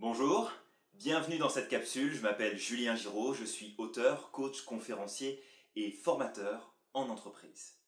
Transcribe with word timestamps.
Bonjour, 0.00 0.50
bienvenue 0.94 1.36
dans 1.36 1.50
cette 1.50 1.68
capsule. 1.68 2.14
Je 2.14 2.22
m'appelle 2.22 2.56
Julien 2.56 2.96
Giraud, 2.96 3.34
je 3.34 3.44
suis 3.44 3.74
auteur, 3.76 4.30
coach, 4.30 4.62
conférencier 4.62 5.44
et 5.76 5.92
formateur 5.92 6.74
en 6.94 7.10
entreprise. 7.10 7.78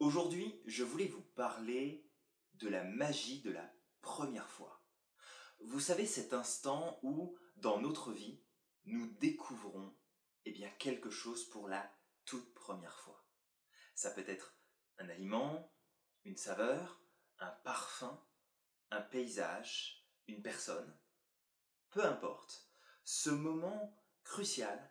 Aujourd'hui, 0.00 0.60
je 0.66 0.82
voulais 0.82 1.06
vous 1.06 1.22
parler 1.22 2.04
de 2.54 2.68
la 2.68 2.82
magie 2.82 3.42
de 3.42 3.52
la 3.52 3.72
première 4.00 4.50
fois. 4.50 4.82
Vous 5.60 5.78
savez 5.78 6.04
cet 6.04 6.32
instant 6.32 6.98
où, 7.04 7.38
dans 7.54 7.80
notre 7.80 8.10
vie, 8.10 8.42
nous 8.84 9.06
découvrons 9.20 9.94
eh 10.44 10.50
bien, 10.50 10.68
quelque 10.80 11.10
chose 11.10 11.48
pour 11.48 11.68
la 11.68 11.88
toute 12.24 12.54
première 12.54 12.98
fois. 12.98 13.24
Ça 13.94 14.10
peut 14.10 14.24
être 14.26 14.56
un 14.98 15.08
aliment, 15.08 15.72
une 16.24 16.36
saveur, 16.36 17.00
un 17.38 17.50
parfum, 17.62 18.20
un 18.90 19.00
paysage, 19.00 20.04
une 20.26 20.42
personne. 20.42 20.98
Peu 21.92 22.04
importe. 22.04 22.68
Ce 23.04 23.30
moment 23.30 23.96
crucial 24.24 24.90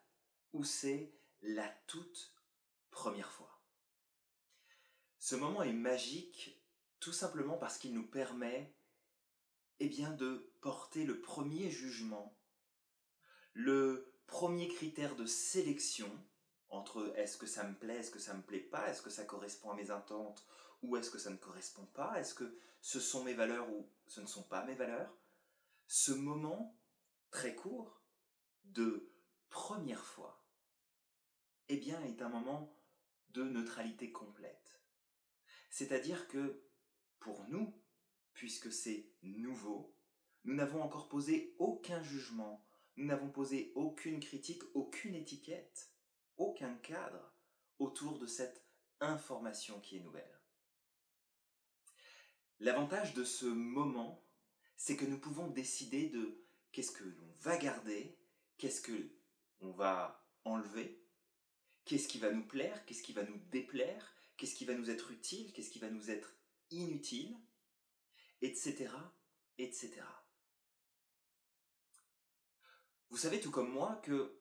où 0.54 0.64
c'est 0.64 1.14
la 1.42 1.68
toute 1.88 2.36
première 2.92 3.32
fois. 3.32 3.60
Ce 5.20 5.36
moment 5.36 5.64
est 5.64 5.74
magique 5.74 6.64
tout 7.00 7.14
simplement 7.14 7.58
parce 7.58 7.78
qu'il 7.78 7.94
nous 7.94 8.08
permet 8.08 8.76
eh 9.80 9.90
bien, 9.90 10.12
de 10.12 10.54
porter 10.62 11.04
le 11.04 11.22
premier 11.22 11.72
jugement, 11.72 12.38
le 13.54 14.14
premier 14.28 14.68
critère 14.68 15.16
de 15.16 15.26
sélection 15.26 16.10
entre 16.70 17.12
est-ce 17.16 17.38
que 17.38 17.48
ça 17.48 17.64
me 17.64 17.74
plaît, 17.74 17.98
est-ce 17.98 18.12
que 18.12 18.20
ça 18.20 18.36
me 18.36 18.44
plaît 18.44 18.60
pas, 18.60 18.90
est-ce 18.90 19.02
que 19.02 19.10
ça 19.10 19.26
correspond 19.26 19.72
à 19.72 19.76
mes 19.76 19.90
attentes 19.90 20.46
ou 20.84 20.98
est-ce 20.98 21.10
que 21.10 21.18
ça 21.18 21.32
ne 21.32 21.38
correspond 21.38 21.86
pas, 21.88 22.20
est-ce 22.20 22.36
que 22.36 22.60
ce 22.80 23.00
sont 23.00 23.24
mes 23.24 23.34
valeurs 23.34 23.70
ou 23.72 23.90
ce 24.06 24.22
ne 24.22 24.28
sont 24.28 24.44
pas 24.44 24.64
mes 24.66 24.76
valeurs. 24.76 25.16
Ce 25.88 26.12
moment 26.12 26.76
très 27.32 27.56
court 27.56 28.02
de 28.66 29.12
première 29.50 30.06
fois, 30.06 30.46
eh 31.70 31.78
bien, 31.78 32.02
est 32.04 32.22
un 32.22 32.30
moment 32.30 32.78
de 33.30 33.44
neutralité 33.44 34.12
complète. 34.12 34.82
C'est-à-dire 35.70 36.28
que 36.28 36.64
pour 37.20 37.48
nous, 37.48 37.74
puisque 38.34 38.72
c'est 38.72 39.10
nouveau, 39.24 39.96
nous 40.44 40.54
n'avons 40.54 40.82
encore 40.82 41.08
posé 41.08 41.56
aucun 41.60 42.04
jugement, 42.04 42.66
nous 42.98 43.06
n'avons 43.06 43.30
posé 43.30 43.72
aucune 43.76 44.20
critique, 44.20 44.64
aucune 44.74 45.16
étiquette, 45.16 45.92
aucun 46.38 46.76
cadre 46.76 47.34
autour 47.80 48.20
de 48.20 48.28
cette 48.28 48.66
information 49.00 49.80
qui 49.80 49.98
est 49.98 50.02
nouvelle. 50.02 50.42
L'avantage 52.60 53.14
de 53.14 53.24
ce 53.24 53.46
moment, 53.46 54.24
c'est 54.76 54.98
que 54.98 55.06
nous 55.06 55.20
pouvons 55.20 55.48
décider 55.48 56.10
de 56.10 56.44
qu'est-ce 56.72 56.92
que 56.92 57.04
l'on 57.04 57.34
va 57.40 57.58
garder, 57.58 58.18
qu'est-ce 58.58 58.82
que 58.82 59.12
on 59.60 59.72
va 59.72 60.28
enlever, 60.46 61.04
qu'est-ce 61.86 62.08
qui 62.08 62.20
va 62.20 62.32
nous 62.32 62.46
plaire, 62.46 62.86
qu'est-ce 62.86 63.04
qui 63.04 63.14
va 63.14 63.24
nous 63.24 63.38
déplaire, 63.52 64.16
qu'est-ce 64.38 64.56
qui 64.56 64.66
va 64.66 64.74
nous 64.74 64.90
être 64.90 65.12
utile, 65.12 65.52
qu'est-ce 65.54 65.70
qui 65.70 65.80
va 65.80 65.90
nous 65.90 66.10
être 66.10 66.34
inutile, 66.72 67.38
etc., 68.42 68.90
etc. 69.58 70.02
Vous 73.10 73.18
savez 73.18 73.42
tout 73.42 73.52
comme 73.52 73.72
moi 73.72 74.00
que 74.04 74.40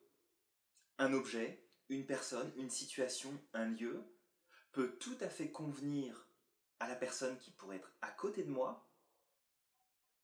un 0.97 1.13
objet, 1.13 1.67
une 1.89 2.05
personne, 2.05 2.51
une 2.55 2.69
situation, 2.69 3.31
un 3.53 3.65
lieu 3.65 4.03
peut 4.71 4.97
tout 4.99 5.17
à 5.19 5.29
fait 5.29 5.51
convenir 5.51 6.29
à 6.79 6.87
la 6.87 6.95
personne 6.95 7.37
qui 7.37 7.51
pourrait 7.51 7.77
être 7.77 7.93
à 8.01 8.11
côté 8.11 8.43
de 8.43 8.49
moi 8.49 8.89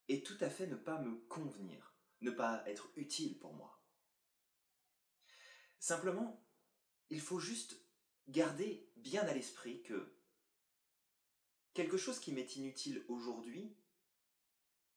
et 0.08 0.24
tout 0.24 0.38
à 0.40 0.50
fait 0.50 0.68
ne 0.68 0.76
pas 0.76 1.00
me 1.00 1.18
convenir, 1.28 1.87
ne 2.22 2.32
pas 2.32 2.64
être 2.68 2.90
utile 2.96 3.38
pour 3.38 3.54
moi. 3.54 3.82
Simplement, 5.80 6.44
il 7.10 7.22
faut 7.22 7.40
juste 7.40 7.80
garder 8.28 8.90
bien 8.98 9.24
à 9.24 9.34
l'esprit 9.34 9.82
que 9.84 10.14
quelque 11.74 11.98
chose 11.98 12.20
qui 12.20 12.34
m'est 12.34 12.56
inutile 12.56 13.06
aujourd'hui 13.08 13.76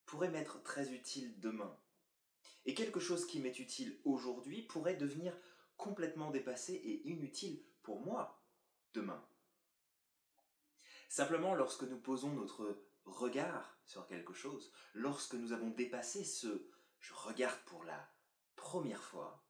pourrait 0.06 0.30
m'être 0.30 0.62
très 0.62 0.92
utile 0.92 1.38
demain. 1.38 1.78
Et 2.64 2.75
quelque 2.75 3.00
chose 3.00 3.26
qui 3.26 3.38
m'est 3.38 3.59
utile 3.59 4.00
aujourd'hui 4.04 4.62
pourrait 4.62 4.97
devenir 4.97 5.36
complètement 5.76 6.30
dépassé 6.30 6.75
et 6.75 7.09
inutile 7.09 7.62
pour 7.82 8.00
moi 8.00 8.42
demain. 8.92 9.25
Simplement, 11.09 11.54
lorsque 11.54 11.84
nous 11.84 11.98
posons 11.98 12.32
notre 12.32 12.82
regard 13.04 13.78
sur 13.84 14.06
quelque 14.06 14.34
chose, 14.34 14.72
lorsque 14.94 15.34
nous 15.34 15.53
avons 15.53 15.70
dépassé 15.70 16.25
ce 16.25 16.66
je 17.00 17.12
regarde 17.15 17.61
pour 17.66 17.84
la 17.84 18.12
première 18.56 19.03
fois, 19.03 19.44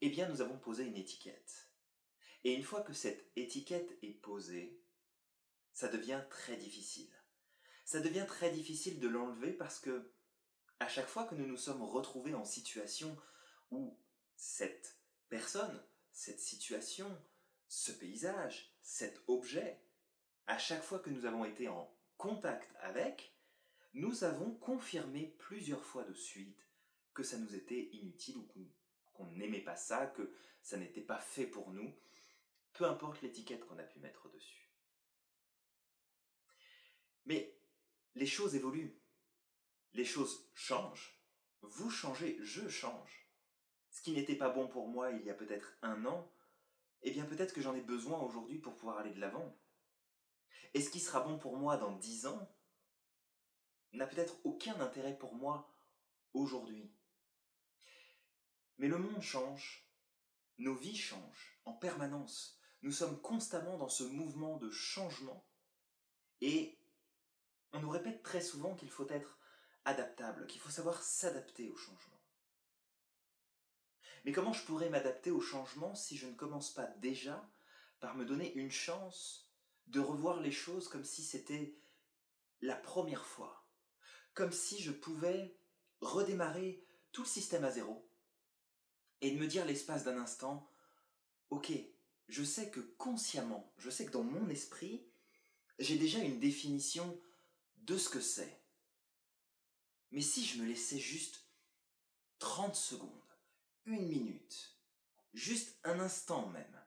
eh 0.00 0.10
bien 0.10 0.28
nous 0.28 0.40
avons 0.40 0.58
posé 0.58 0.84
une 0.84 0.96
étiquette. 0.96 1.70
Et 2.44 2.52
une 2.52 2.62
fois 2.62 2.82
que 2.82 2.92
cette 2.92 3.30
étiquette 3.36 3.98
est 4.02 4.20
posée, 4.20 4.80
ça 5.72 5.88
devient 5.88 6.22
très 6.30 6.56
difficile. 6.56 7.10
Ça 7.84 8.00
devient 8.00 8.26
très 8.28 8.50
difficile 8.50 9.00
de 9.00 9.08
l'enlever 9.08 9.52
parce 9.52 9.80
que 9.80 10.12
à 10.80 10.88
chaque 10.88 11.08
fois 11.08 11.24
que 11.24 11.34
nous 11.34 11.46
nous 11.46 11.56
sommes 11.56 11.82
retrouvés 11.82 12.34
en 12.34 12.44
situation 12.44 13.16
où 13.70 13.98
cette 14.36 14.98
personne, 15.28 15.82
cette 16.12 16.40
situation, 16.40 17.20
ce 17.68 17.92
paysage, 17.92 18.72
cet 18.82 19.22
objet 19.26 19.80
à 20.46 20.58
chaque 20.58 20.82
fois 20.82 20.98
que 20.98 21.10
nous 21.10 21.26
avons 21.26 21.44
été 21.44 21.68
en 21.68 21.92
contact 22.16 22.74
avec, 22.80 23.34
nous 23.98 24.22
avons 24.22 24.52
confirmé 24.52 25.34
plusieurs 25.38 25.84
fois 25.84 26.04
de 26.04 26.14
suite 26.14 26.68
que 27.14 27.24
ça 27.24 27.36
nous 27.36 27.56
était 27.56 27.88
inutile 27.92 28.36
ou 28.36 28.46
qu'on 29.12 29.26
n'aimait 29.32 29.60
pas 29.60 29.74
ça, 29.74 30.06
que 30.06 30.32
ça 30.62 30.76
n'était 30.76 31.02
pas 31.02 31.18
fait 31.18 31.46
pour 31.46 31.72
nous, 31.72 31.92
peu 32.74 32.84
importe 32.84 33.22
l'étiquette 33.22 33.66
qu'on 33.66 33.78
a 33.78 33.82
pu 33.82 33.98
mettre 33.98 34.30
dessus. 34.30 34.70
Mais 37.26 37.58
les 38.14 38.26
choses 38.26 38.54
évoluent, 38.54 38.96
les 39.94 40.04
choses 40.04 40.48
changent, 40.54 41.20
vous 41.62 41.90
changez, 41.90 42.38
je 42.40 42.68
change. 42.68 43.28
Ce 43.90 44.00
qui 44.00 44.12
n'était 44.12 44.36
pas 44.36 44.50
bon 44.50 44.68
pour 44.68 44.86
moi 44.86 45.10
il 45.10 45.24
y 45.24 45.30
a 45.30 45.34
peut-être 45.34 45.76
un 45.82 46.04
an, 46.04 46.32
eh 47.02 47.10
bien 47.10 47.24
peut-être 47.24 47.52
que 47.52 47.60
j'en 47.60 47.74
ai 47.74 47.80
besoin 47.80 48.20
aujourd'hui 48.20 48.58
pour 48.58 48.76
pouvoir 48.76 48.98
aller 48.98 49.12
de 49.12 49.20
l'avant. 49.20 49.58
Et 50.74 50.80
ce 50.80 50.90
qui 50.90 51.00
sera 51.00 51.20
bon 51.20 51.36
pour 51.36 51.56
moi 51.56 51.76
dans 51.76 51.96
dix 51.96 52.26
ans 52.26 52.48
n'a 53.92 54.06
peut-être 54.06 54.36
aucun 54.44 54.78
intérêt 54.80 55.16
pour 55.16 55.34
moi 55.34 55.74
aujourd'hui. 56.34 56.90
Mais 58.78 58.88
le 58.88 58.98
monde 58.98 59.22
change, 59.22 59.88
nos 60.58 60.74
vies 60.74 60.96
changent 60.96 61.58
en 61.64 61.72
permanence. 61.72 62.58
Nous 62.82 62.92
sommes 62.92 63.20
constamment 63.20 63.76
dans 63.76 63.88
ce 63.88 64.04
mouvement 64.04 64.56
de 64.56 64.70
changement 64.70 65.44
et 66.40 66.78
on 67.72 67.80
nous 67.80 67.90
répète 67.90 68.22
très 68.22 68.40
souvent 68.40 68.74
qu'il 68.74 68.90
faut 68.90 69.08
être 69.08 69.38
adaptable, 69.84 70.46
qu'il 70.46 70.60
faut 70.60 70.70
savoir 70.70 71.02
s'adapter 71.02 71.68
au 71.70 71.76
changement. 71.76 72.20
Mais 74.24 74.32
comment 74.32 74.52
je 74.52 74.64
pourrais 74.64 74.90
m'adapter 74.90 75.30
au 75.30 75.40
changement 75.40 75.94
si 75.94 76.16
je 76.16 76.26
ne 76.26 76.34
commence 76.34 76.72
pas 76.72 76.86
déjà 76.98 77.48
par 78.00 78.14
me 78.14 78.24
donner 78.24 78.52
une 78.54 78.70
chance 78.70 79.50
de 79.86 80.00
revoir 80.00 80.40
les 80.40 80.52
choses 80.52 80.88
comme 80.88 81.04
si 81.04 81.22
c'était 81.22 81.74
la 82.60 82.76
première 82.76 83.24
fois, 83.24 83.57
comme 84.38 84.52
si 84.52 84.80
je 84.80 84.92
pouvais 84.92 85.58
redémarrer 86.00 86.86
tout 87.10 87.22
le 87.22 87.28
système 87.28 87.64
à 87.64 87.72
zéro 87.72 88.08
et 89.20 89.32
de 89.32 89.36
me 89.36 89.48
dire 89.48 89.64
l'espace 89.64 90.04
d'un 90.04 90.16
instant, 90.16 90.70
ok, 91.50 91.72
je 92.28 92.44
sais 92.44 92.70
que 92.70 92.78
consciemment, 92.78 93.74
je 93.78 93.90
sais 93.90 94.06
que 94.06 94.12
dans 94.12 94.22
mon 94.22 94.48
esprit, 94.48 95.04
j'ai 95.80 95.98
déjà 95.98 96.20
une 96.20 96.38
définition 96.38 97.20
de 97.78 97.98
ce 97.98 98.08
que 98.08 98.20
c'est. 98.20 98.62
Mais 100.12 100.20
si 100.20 100.44
je 100.44 100.62
me 100.62 100.68
laissais 100.68 101.00
juste 101.00 101.44
30 102.38 102.76
secondes, 102.76 103.10
une 103.86 104.06
minute, 104.06 104.78
juste 105.34 105.80
un 105.82 105.98
instant 105.98 106.46
même, 106.50 106.80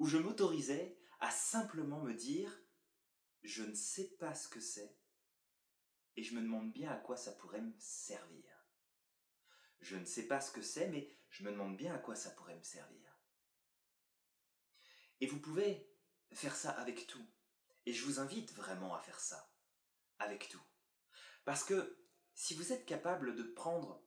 où 0.00 0.08
je 0.08 0.18
m'autorisais 0.18 0.98
à 1.20 1.30
simplement 1.30 2.00
me 2.00 2.12
dire 2.12 2.60
je 3.44 3.62
ne 3.62 3.74
sais 3.76 4.16
pas 4.18 4.34
ce 4.34 4.48
que 4.48 4.60
c'est 4.60 4.96
et 6.16 6.22
je 6.22 6.34
me 6.34 6.42
demande 6.42 6.72
bien 6.72 6.90
à 6.90 6.96
quoi 6.96 7.16
ça 7.16 7.32
pourrait 7.32 7.60
me 7.60 7.74
servir. 7.78 8.44
Je 9.80 9.96
ne 9.96 10.04
sais 10.04 10.26
pas 10.26 10.40
ce 10.40 10.52
que 10.52 10.62
c'est, 10.62 10.88
mais 10.88 11.08
je 11.30 11.44
me 11.44 11.50
demande 11.50 11.76
bien 11.76 11.94
à 11.94 11.98
quoi 11.98 12.14
ça 12.14 12.30
pourrait 12.30 12.56
me 12.56 12.62
servir. 12.62 13.18
Et 15.20 15.26
vous 15.26 15.40
pouvez 15.40 15.88
faire 16.32 16.56
ça 16.56 16.70
avec 16.70 17.06
tout. 17.06 17.26
Et 17.86 17.92
je 17.92 18.04
vous 18.04 18.20
invite 18.20 18.52
vraiment 18.54 18.94
à 18.94 19.00
faire 19.00 19.20
ça. 19.20 19.52
Avec 20.18 20.48
tout. 20.48 20.62
Parce 21.44 21.64
que 21.64 21.98
si 22.34 22.54
vous 22.54 22.72
êtes 22.72 22.86
capable 22.86 23.34
de 23.34 23.42
prendre 23.42 24.04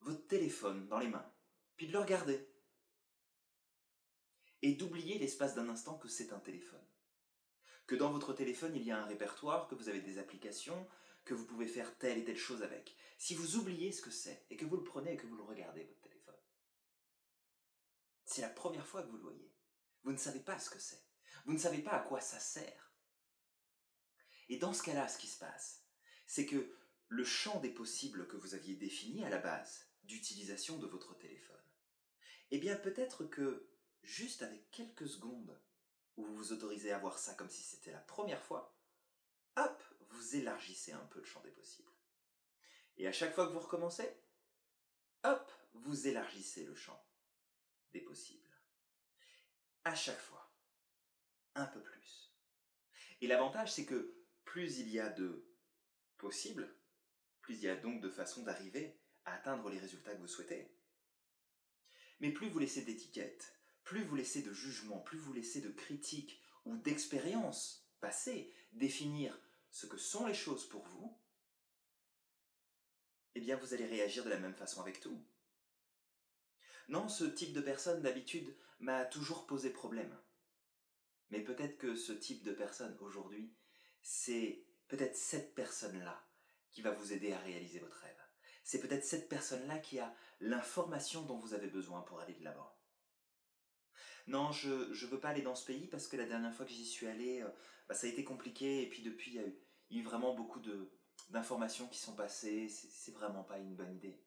votre 0.00 0.26
téléphone 0.26 0.88
dans 0.88 0.98
les 0.98 1.08
mains, 1.08 1.30
puis 1.76 1.86
de 1.86 1.92
le 1.92 1.98
regarder, 1.98 2.48
et 4.62 4.74
d'oublier 4.74 5.18
l'espace 5.18 5.54
d'un 5.54 5.68
instant 5.68 5.98
que 5.98 6.08
c'est 6.08 6.32
un 6.32 6.38
téléphone. 6.38 6.84
Que 7.86 7.96
dans 7.96 8.12
votre 8.12 8.32
téléphone, 8.32 8.76
il 8.76 8.82
y 8.82 8.92
a 8.92 9.02
un 9.02 9.06
répertoire, 9.06 9.68
que 9.68 9.74
vous 9.74 9.88
avez 9.88 10.00
des 10.00 10.18
applications, 10.18 10.88
que 11.24 11.34
vous 11.34 11.46
pouvez 11.46 11.66
faire 11.66 11.96
telle 11.98 12.18
et 12.18 12.24
telle 12.24 12.38
chose 12.38 12.62
avec, 12.62 12.96
si 13.18 13.34
vous 13.34 13.56
oubliez 13.56 13.92
ce 13.92 14.02
que 14.02 14.10
c'est 14.10 14.46
et 14.50 14.56
que 14.56 14.64
vous 14.64 14.76
le 14.76 14.84
prenez 14.84 15.12
et 15.12 15.16
que 15.16 15.26
vous 15.26 15.36
le 15.36 15.42
regardez, 15.42 15.84
votre 15.84 16.00
téléphone, 16.00 16.34
c'est 18.24 18.42
la 18.42 18.48
première 18.48 18.86
fois 18.86 19.02
que 19.02 19.08
vous 19.08 19.16
le 19.16 19.22
voyez. 19.22 19.52
Vous 20.02 20.12
ne 20.12 20.16
savez 20.16 20.40
pas 20.40 20.58
ce 20.58 20.70
que 20.70 20.78
c'est. 20.78 21.04
Vous 21.44 21.52
ne 21.52 21.58
savez 21.58 21.82
pas 21.82 21.92
à 21.92 22.00
quoi 22.00 22.20
ça 22.20 22.40
sert. 22.40 22.92
Et 24.48 24.56
dans 24.56 24.72
ce 24.72 24.82
cas-là, 24.82 25.08
ce 25.08 25.18
qui 25.18 25.28
se 25.28 25.38
passe, 25.38 25.84
c'est 26.26 26.46
que 26.46 26.76
le 27.08 27.24
champ 27.24 27.60
des 27.60 27.70
possibles 27.70 28.26
que 28.26 28.36
vous 28.36 28.54
aviez 28.54 28.74
défini 28.74 29.24
à 29.24 29.30
la 29.30 29.38
base 29.38 29.86
d'utilisation 30.04 30.78
de 30.78 30.86
votre 30.86 31.16
téléphone, 31.16 31.62
eh 32.50 32.58
bien 32.58 32.76
peut-être 32.76 33.24
que 33.24 33.68
juste 34.02 34.42
avec 34.42 34.70
quelques 34.70 35.08
secondes 35.08 35.60
où 36.16 36.24
vous 36.24 36.36
vous 36.36 36.52
autorisez 36.52 36.92
à 36.92 36.98
voir 36.98 37.18
ça 37.18 37.34
comme 37.34 37.50
si 37.50 37.62
c'était 37.62 37.92
la 37.92 38.00
première 38.00 38.42
fois, 38.42 38.76
hop, 39.56 39.82
vous 40.12 40.36
élargissez 40.36 40.92
un 40.92 41.06
peu 41.06 41.20
le 41.20 41.24
champ 41.24 41.40
des 41.42 41.50
possibles. 41.50 41.90
Et 42.96 43.06
à 43.06 43.12
chaque 43.12 43.34
fois 43.34 43.46
que 43.46 43.52
vous 43.52 43.60
recommencez, 43.60 44.08
hop, 45.24 45.52
vous 45.74 46.06
élargissez 46.06 46.64
le 46.64 46.74
champ 46.74 47.02
des 47.92 48.00
possibles. 48.00 48.48
À 49.84 49.94
chaque 49.94 50.20
fois, 50.20 50.52
un 51.54 51.66
peu 51.66 51.82
plus. 51.82 52.32
Et 53.20 53.26
l'avantage, 53.26 53.72
c'est 53.72 53.86
que 53.86 54.14
plus 54.44 54.78
il 54.78 54.88
y 54.88 55.00
a 55.00 55.08
de 55.08 55.46
possibles, 56.18 56.74
plus 57.40 57.54
il 57.56 57.62
y 57.62 57.68
a 57.68 57.76
donc 57.76 58.00
de 58.00 58.10
façons 58.10 58.42
d'arriver 58.42 59.00
à 59.24 59.34
atteindre 59.34 59.68
les 59.70 59.78
résultats 59.78 60.14
que 60.14 60.20
vous 60.20 60.28
souhaitez. 60.28 60.76
Mais 62.20 62.30
plus 62.30 62.48
vous 62.48 62.58
laissez 62.58 62.82
d'étiquettes, 62.82 63.58
plus 63.84 64.04
vous 64.04 64.14
laissez 64.14 64.42
de 64.42 64.52
jugements, 64.52 65.00
plus 65.00 65.18
vous 65.18 65.32
laissez 65.32 65.60
de 65.60 65.70
critiques 65.70 66.40
ou 66.64 66.76
d'expériences 66.76 67.88
passées 68.00 68.54
définir 68.72 69.38
ce 69.72 69.86
que 69.86 69.96
sont 69.96 70.26
les 70.26 70.34
choses 70.34 70.68
pour 70.68 70.84
vous, 70.84 71.18
eh 73.34 73.40
bien 73.40 73.56
vous 73.56 73.74
allez 73.74 73.86
réagir 73.86 74.22
de 74.24 74.30
la 74.30 74.38
même 74.38 74.54
façon 74.54 74.80
avec 74.80 75.00
tout. 75.00 75.24
Non, 76.88 77.08
ce 77.08 77.24
type 77.24 77.54
de 77.54 77.60
personne 77.60 78.02
d'habitude 78.02 78.54
m'a 78.80 79.06
toujours 79.06 79.46
posé 79.46 79.70
problème. 79.70 80.16
Mais 81.30 81.40
peut-être 81.40 81.78
que 81.78 81.96
ce 81.96 82.12
type 82.12 82.44
de 82.44 82.52
personne 82.52 82.96
aujourd'hui, 83.00 83.56
c'est 84.02 84.66
peut-être 84.88 85.16
cette 85.16 85.54
personne-là 85.54 86.22
qui 86.70 86.82
va 86.82 86.90
vous 86.90 87.14
aider 87.14 87.32
à 87.32 87.38
réaliser 87.38 87.78
votre 87.78 87.96
rêve. 87.96 88.22
C'est 88.64 88.80
peut-être 88.80 89.04
cette 89.04 89.28
personne-là 89.30 89.78
qui 89.78 89.98
a 89.98 90.14
l'information 90.40 91.22
dont 91.22 91.38
vous 91.38 91.54
avez 91.54 91.68
besoin 91.68 92.02
pour 92.02 92.20
aller 92.20 92.34
de 92.34 92.44
l'avant. 92.44 92.76
Non, 94.26 94.52
je 94.52 94.68
ne 94.70 95.10
veux 95.10 95.18
pas 95.18 95.30
aller 95.30 95.42
dans 95.42 95.54
ce 95.54 95.66
pays 95.66 95.86
parce 95.88 96.06
que 96.06 96.16
la 96.16 96.26
dernière 96.26 96.54
fois 96.54 96.64
que 96.64 96.72
j'y 96.72 96.86
suis 96.86 97.06
allé, 97.06 97.42
euh, 97.42 97.48
bah, 97.88 97.94
ça 97.94 98.06
a 98.06 98.10
été 98.10 98.24
compliqué 98.24 98.82
et 98.82 98.88
puis 98.88 99.02
depuis, 99.02 99.32
il 99.32 99.36
y 99.36 99.44
a 99.44 99.48
eu, 99.90 100.02
vraiment 100.02 100.34
beaucoup 100.34 100.60
d'informations 101.30 101.88
qui 101.88 101.98
sont 101.98 102.14
passées. 102.14 102.68
C'est 102.68 103.12
vraiment 103.12 103.42
pas 103.42 103.58
une 103.58 103.74
bonne 103.74 103.94
idée. 103.94 104.22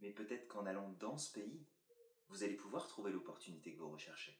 Mais 0.00 0.10
peut-être 0.10 0.48
qu'en 0.48 0.66
allant 0.66 0.90
dans 0.98 1.18
ce 1.18 1.32
pays, 1.32 1.66
vous 2.28 2.42
allez 2.42 2.56
pouvoir 2.56 2.88
trouver 2.88 3.12
l'opportunité 3.12 3.74
que 3.74 3.78
vous 3.78 3.90
recherchez. 3.90 4.38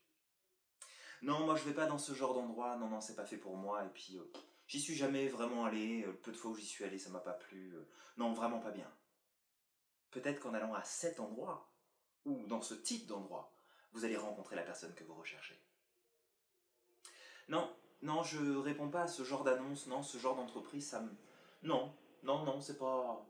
Non, 1.22 1.46
moi 1.46 1.56
je 1.56 1.64
vais 1.64 1.74
pas 1.74 1.86
dans 1.86 1.98
ce 1.98 2.12
genre 2.12 2.34
d'endroit, 2.34 2.76
non, 2.76 2.88
non, 2.88 3.00
c'est 3.00 3.14
pas 3.14 3.24
fait 3.24 3.38
pour 3.38 3.56
moi, 3.56 3.84
et 3.84 3.88
puis 3.88 4.18
euh, 4.18 4.30
j'y 4.66 4.80
suis 4.80 4.94
jamais 4.94 5.28
vraiment 5.28 5.64
allé, 5.64 6.04
euh, 6.04 6.12
peu 6.12 6.32
de 6.32 6.36
fois 6.36 6.50
où 6.50 6.56
j'y 6.56 6.66
suis 6.66 6.84
allé, 6.84 6.98
ça 6.98 7.08
m'a 7.08 7.20
pas 7.20 7.32
plu, 7.32 7.74
non, 8.18 8.34
vraiment 8.34 8.60
pas 8.60 8.72
bien. 8.72 8.90
Peut-être 10.10 10.40
qu'en 10.40 10.52
allant 10.52 10.74
à 10.74 10.84
cet 10.84 11.20
endroit, 11.20 11.72
ou 12.24 12.46
dans 12.46 12.60
ce 12.60 12.74
type 12.74 13.06
d'endroit, 13.06 13.53
vous 13.94 14.04
allez 14.04 14.16
rencontrer 14.16 14.56
la 14.56 14.62
personne 14.62 14.94
que 14.94 15.04
vous 15.04 15.14
recherchez. 15.14 15.58
Non, 17.48 17.74
non, 18.02 18.22
je 18.22 18.56
réponds 18.56 18.90
pas 18.90 19.02
à 19.02 19.08
ce 19.08 19.22
genre 19.22 19.44
d'annonce, 19.44 19.86
non, 19.86 20.02
ce 20.02 20.18
genre 20.18 20.36
d'entreprise, 20.36 20.86
ça 20.86 21.00
me... 21.00 21.10
Non, 21.62 21.96
non, 22.22 22.44
non, 22.44 22.60
c'est 22.60 22.76
pas... 22.76 23.26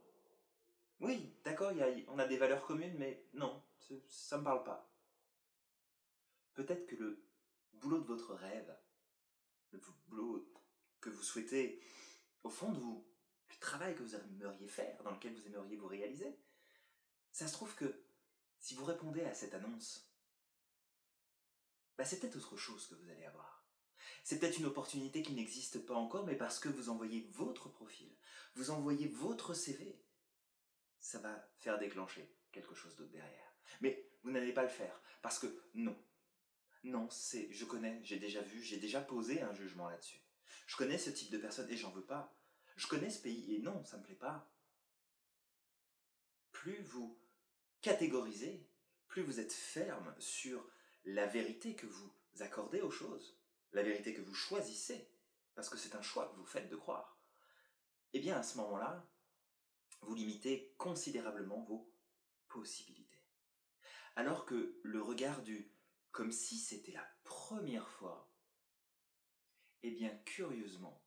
Oui, 1.00 1.36
d'accord, 1.44 1.72
on 2.08 2.18
a 2.18 2.26
des 2.26 2.38
valeurs 2.38 2.64
communes, 2.66 2.96
mais 2.98 3.26
non, 3.34 3.62
ça 4.08 4.38
me 4.38 4.44
parle 4.44 4.64
pas. 4.64 4.90
Peut-être 6.54 6.86
que 6.86 6.96
le 6.96 7.24
boulot 7.74 7.98
de 7.98 8.06
votre 8.06 8.34
rêve, 8.34 8.74
le 9.72 9.80
boulot 10.06 10.50
que 11.00 11.10
vous 11.10 11.22
souhaitez, 11.22 11.82
au 12.42 12.48
fond 12.48 12.72
de 12.72 12.78
vous, 12.78 13.06
le 13.50 13.56
travail 13.56 13.94
que 13.94 14.02
vous 14.02 14.14
aimeriez 14.14 14.68
faire, 14.68 15.02
dans 15.02 15.10
lequel 15.10 15.34
vous 15.34 15.46
aimeriez 15.46 15.76
vous 15.76 15.88
réaliser, 15.88 16.38
ça 17.32 17.48
se 17.48 17.52
trouve 17.52 17.74
que 17.74 18.04
si 18.60 18.74
vous 18.74 18.84
répondez 18.84 19.24
à 19.24 19.34
cette 19.34 19.52
annonce, 19.52 20.08
bah 21.96 22.04
c'est 22.04 22.20
peut-être 22.20 22.36
autre 22.36 22.56
chose 22.56 22.86
que 22.86 22.94
vous 22.94 23.10
allez 23.10 23.24
avoir. 23.24 23.64
C'est 24.22 24.38
peut-être 24.38 24.58
une 24.58 24.66
opportunité 24.66 25.22
qui 25.22 25.32
n'existe 25.32 25.84
pas 25.84 25.94
encore, 25.94 26.24
mais 26.24 26.36
parce 26.36 26.58
que 26.58 26.68
vous 26.68 26.88
envoyez 26.88 27.28
votre 27.32 27.68
profil, 27.68 28.10
vous 28.54 28.70
envoyez 28.70 29.08
votre 29.08 29.54
CV, 29.54 30.00
ça 30.98 31.18
va 31.18 31.48
faire 31.58 31.78
déclencher 31.78 32.34
quelque 32.52 32.74
chose 32.74 32.96
d'autre 32.96 33.12
derrière. 33.12 33.54
Mais 33.80 34.08
vous 34.22 34.30
n'allez 34.30 34.52
pas 34.52 34.62
le 34.62 34.68
faire, 34.68 35.00
parce 35.22 35.38
que 35.38 35.46
non. 35.74 35.96
Non, 36.84 37.08
c'est, 37.10 37.50
je 37.50 37.64
connais, 37.64 38.00
j'ai 38.04 38.18
déjà 38.18 38.42
vu, 38.42 38.62
j'ai 38.62 38.76
déjà 38.76 39.00
posé 39.00 39.40
un 39.42 39.54
jugement 39.54 39.88
là-dessus. 39.88 40.20
Je 40.66 40.76
connais 40.76 40.98
ce 40.98 41.10
type 41.10 41.30
de 41.30 41.38
personne 41.38 41.70
et 41.70 41.76
j'en 41.76 41.90
veux 41.90 42.04
pas. 42.04 42.36
Je 42.76 42.86
connais 42.86 43.10
ce 43.10 43.22
pays 43.22 43.54
et 43.54 43.60
non, 43.60 43.84
ça 43.84 43.96
me 43.96 44.02
plaît 44.02 44.14
pas. 44.14 44.50
Plus 46.52 46.82
vous 46.82 47.18
catégorisez, 47.80 48.66
plus 49.08 49.22
vous 49.22 49.40
êtes 49.40 49.52
ferme 49.52 50.14
sur 50.18 50.66
la 51.04 51.26
vérité 51.26 51.74
que 51.74 51.86
vous 51.86 52.12
accordez 52.40 52.80
aux 52.80 52.90
choses, 52.90 53.38
la 53.72 53.82
vérité 53.82 54.14
que 54.14 54.22
vous 54.22 54.34
choisissez, 54.34 55.08
parce 55.54 55.68
que 55.68 55.78
c'est 55.78 55.94
un 55.94 56.02
choix 56.02 56.28
que 56.28 56.36
vous 56.36 56.46
faites 56.46 56.68
de 56.68 56.76
croire, 56.76 57.18
eh 58.12 58.20
bien 58.20 58.36
à 58.36 58.42
ce 58.42 58.56
moment-là, 58.58 59.06
vous 60.00 60.14
limitez 60.14 60.74
considérablement 60.78 61.62
vos 61.62 61.90
possibilités. 62.48 63.22
Alors 64.16 64.46
que 64.46 64.78
le 64.82 65.02
regard 65.02 65.42
du 65.42 65.70
comme 66.12 66.30
si 66.30 66.58
c'était 66.58 66.92
la 66.92 67.06
première 67.24 67.90
fois, 67.90 68.30
eh 69.82 69.90
bien 69.90 70.16
curieusement, 70.24 71.02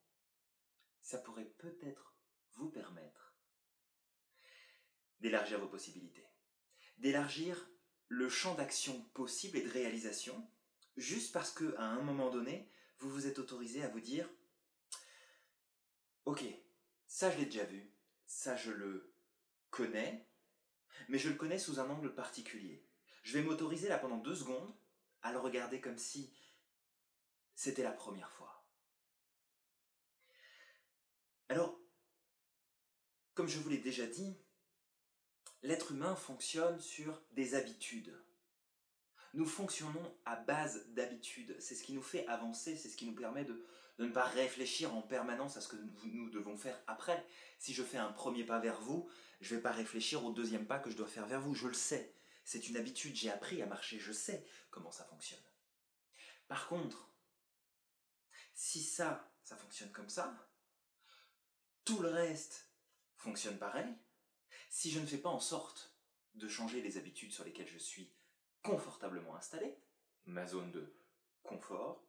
ça 1.01 1.17
pourrait 1.17 1.49
peut-être 1.57 2.13
vous 2.55 2.69
permettre 2.69 3.33
d'élargir 5.21 5.59
vos 5.61 5.69
possibilités, 5.69 6.27
d'élargir 6.97 7.69
le 8.09 8.29
champ 8.29 8.55
d'action 8.55 9.01
possible 9.13 9.57
et 9.57 9.61
de 9.61 9.69
réalisation, 9.69 10.49
juste 10.95 11.33
parce 11.33 11.51
que 11.51 11.75
à 11.77 11.85
un 11.85 12.01
moment 12.01 12.29
donné, 12.29 12.69
vous 12.99 13.09
vous 13.09 13.27
êtes 13.27 13.39
autorisé 13.39 13.83
à 13.83 13.89
vous 13.89 13.99
dire 13.99 14.29
Ok, 16.25 16.43
ça 17.07 17.31
je 17.31 17.37
l'ai 17.37 17.45
déjà 17.45 17.63
vu, 17.65 17.89
ça 18.25 18.55
je 18.55 18.71
le 18.71 19.13
connais, 19.69 20.27
mais 21.07 21.19
je 21.19 21.29
le 21.29 21.35
connais 21.35 21.59
sous 21.59 21.79
un 21.79 21.89
angle 21.89 22.13
particulier. 22.13 22.85
Je 23.23 23.37
vais 23.37 23.43
m'autoriser 23.43 23.89
là 23.89 23.97
pendant 23.97 24.17
deux 24.17 24.35
secondes 24.35 24.73
à 25.21 25.31
le 25.31 25.39
regarder 25.39 25.81
comme 25.81 25.97
si 25.97 26.33
c'était 27.55 27.83
la 27.83 27.91
première 27.91 28.31
fois. 28.31 28.65
Alors, 31.49 31.79
comme 33.33 33.47
je 33.47 33.59
vous 33.59 33.69
l'ai 33.69 33.77
déjà 33.77 34.05
dit, 34.05 34.37
l'être 35.63 35.91
humain 35.91 36.15
fonctionne 36.15 36.79
sur 36.79 37.21
des 37.31 37.55
habitudes. 37.55 38.13
Nous 39.33 39.45
fonctionnons 39.45 40.15
à 40.25 40.35
base 40.35 40.87
d'habitudes. 40.89 41.55
C'est 41.59 41.75
ce 41.75 41.83
qui 41.83 41.93
nous 41.93 42.01
fait 42.01 42.27
avancer, 42.27 42.75
c'est 42.75 42.89
ce 42.89 42.97
qui 42.97 43.05
nous 43.05 43.15
permet 43.15 43.43
de, 43.43 43.65
ne 43.99 44.07
pas 44.07 44.25
réfléchir 44.25 44.95
en 44.95 45.01
permanence 45.01 45.57
à 45.57 45.61
ce 45.61 45.67
que 45.67 45.75
nous, 45.75 46.29
devons 46.29 46.57
faire 46.57 46.79
après. 46.87 47.25
Si 47.59 47.73
je 47.73 47.83
fais 47.83 47.97
un 47.97 48.11
premier 48.11 48.43
pas 48.43 48.59
vers 48.59 48.79
vous, 48.81 49.09
je 49.41 49.53
ne 49.53 49.57
vais 49.57 49.63
pas 49.63 49.71
réfléchir 49.71 50.23
au 50.23 50.31
deuxième 50.31 50.65
pas 50.65 50.79
que 50.79 50.89
je 50.89 50.95
dois 50.95 51.07
faire 51.07 51.25
vers 51.25 51.41
vous. 51.41 51.55
Je 51.55 51.67
le 51.67 51.73
sais. 51.73 52.13
C'est 52.45 52.69
une 52.69 52.77
habitude. 52.77 53.15
J'ai 53.15 53.31
appris 53.31 53.61
à 53.61 53.65
marcher. 53.65 53.99
Je 53.99 54.11
sais 54.11 54.45
comment 54.69 54.91
ça 54.91 55.03
fonctionne. 55.05 55.39
Par 56.47 56.67
contre, 56.67 57.09
si 58.53 58.81
ça, 58.81 59.31
ça 59.43 59.55
fonctionne 59.55 59.91
comme 59.91 60.09
ça, 60.09 60.33
tout 61.83 61.99
le 61.99 62.09
reste 62.09 62.69
fonctionne 63.15 63.57
pareil, 63.57 63.93
si 64.69 64.91
je 64.91 64.99
ne 64.99 65.05
fais 65.05 65.17
pas 65.17 65.29
en 65.29 65.39
sorte 65.39 65.95
de 66.35 66.47
changer 66.47 66.81
les 66.81 66.97
habitudes 66.97 67.31
sur 67.31 67.43
lesquelles 67.43 67.67
je 67.67 67.77
suis 67.77 68.11
confortablement 68.61 69.35
installé, 69.35 69.77
ma 70.25 70.45
zone 70.45 70.71
de 70.71 70.93
confort, 71.43 72.05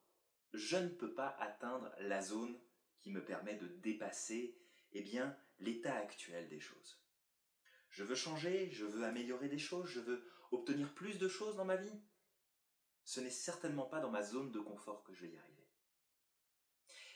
je 0.52 0.76
ne 0.76 0.88
peux 0.88 1.14
pas 1.14 1.36
atteindre 1.38 1.92
la 2.00 2.20
zone 2.20 2.58
qui 2.98 3.10
me 3.10 3.24
permet 3.24 3.54
de 3.54 3.68
dépasser 3.68 4.58
eh 4.92 5.02
bien, 5.02 5.36
l'état 5.58 5.94
actuel 5.94 6.48
des 6.48 6.60
choses. 6.60 7.00
Je 7.90 8.04
veux 8.04 8.14
changer, 8.14 8.70
je 8.70 8.84
veux 8.84 9.04
améliorer 9.04 9.48
des 9.48 9.58
choses, 9.58 9.88
je 9.88 10.00
veux 10.00 10.28
obtenir 10.50 10.94
plus 10.94 11.18
de 11.18 11.28
choses 11.28 11.56
dans 11.56 11.64
ma 11.64 11.76
vie. 11.76 12.00
Ce 13.04 13.20
n'est 13.20 13.30
certainement 13.30 13.86
pas 13.86 14.00
dans 14.00 14.10
ma 14.10 14.22
zone 14.22 14.52
de 14.52 14.60
confort 14.60 15.02
que 15.04 15.14
je 15.14 15.22
vais 15.22 15.32
y 15.32 15.36
arriver. 15.36 15.68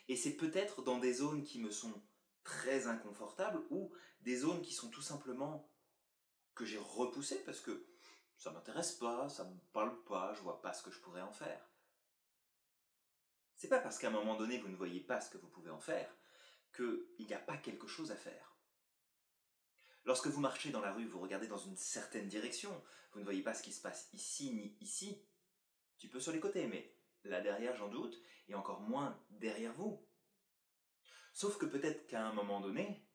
Et 0.08 0.16
c'est 0.16 0.36
peut-être 0.36 0.82
dans 0.82 0.98
des 0.98 1.14
zones 1.14 1.44
qui 1.44 1.58
me 1.58 1.70
sont 1.70 2.02
très 2.44 2.86
inconfortables 2.86 3.62
ou 3.70 3.92
des 4.20 4.36
zones 4.36 4.62
qui 4.62 4.72
sont 4.72 4.90
tout 4.90 5.02
simplement 5.02 5.68
que 6.54 6.64
j'ai 6.64 6.78
repoussées 6.78 7.42
parce 7.44 7.60
que 7.60 7.86
ça 8.36 8.50
m'intéresse 8.50 8.92
pas, 8.92 9.28
ça 9.28 9.44
me 9.44 9.56
parle 9.72 10.02
pas, 10.04 10.34
je 10.34 10.42
vois 10.42 10.60
pas 10.60 10.72
ce 10.72 10.82
que 10.82 10.90
je 10.90 11.00
pourrais 11.00 11.22
en 11.22 11.32
faire. 11.32 11.70
C'est 13.56 13.68
pas 13.68 13.78
parce 13.78 13.98
qu'à 13.98 14.08
un 14.08 14.12
moment 14.12 14.36
donné 14.36 14.58
vous 14.58 14.68
ne 14.68 14.76
voyez 14.76 15.00
pas 15.00 15.20
ce 15.20 15.30
que 15.30 15.38
vous 15.38 15.48
pouvez 15.48 15.70
en 15.70 15.78
faire 15.78 16.14
qu'il 16.74 17.26
n'y 17.26 17.34
a 17.34 17.38
pas 17.38 17.56
quelque 17.56 17.86
chose 17.86 18.10
à 18.10 18.16
faire. 18.16 18.56
Lorsque 20.04 20.26
vous 20.26 20.40
marchez 20.40 20.70
dans 20.70 20.80
la 20.80 20.92
rue, 20.92 21.06
vous 21.06 21.20
regardez 21.20 21.46
dans 21.46 21.58
une 21.58 21.76
certaine 21.76 22.28
direction, 22.28 22.82
vous 23.12 23.20
ne 23.20 23.24
voyez 23.24 23.42
pas 23.42 23.54
ce 23.54 23.62
qui 23.62 23.72
se 23.72 23.80
passe 23.80 24.08
ici 24.12 24.52
ni 24.52 24.76
ici, 24.80 25.22
tu 25.98 26.08
peux 26.08 26.18
sur 26.18 26.32
les 26.32 26.40
côtés, 26.40 26.66
mais 26.66 26.92
là 27.24 27.40
derrière 27.40 27.76
j'en 27.76 27.88
doute, 27.88 28.20
et 28.48 28.54
encore 28.54 28.80
moins 28.80 29.22
derrière 29.30 29.72
vous. 29.74 30.04
Sauf 31.32 31.58
que 31.58 31.66
peut-être 31.66 32.06
qu'à 32.06 32.26
un 32.26 32.32
moment 32.32 32.60
donné, 32.60 33.06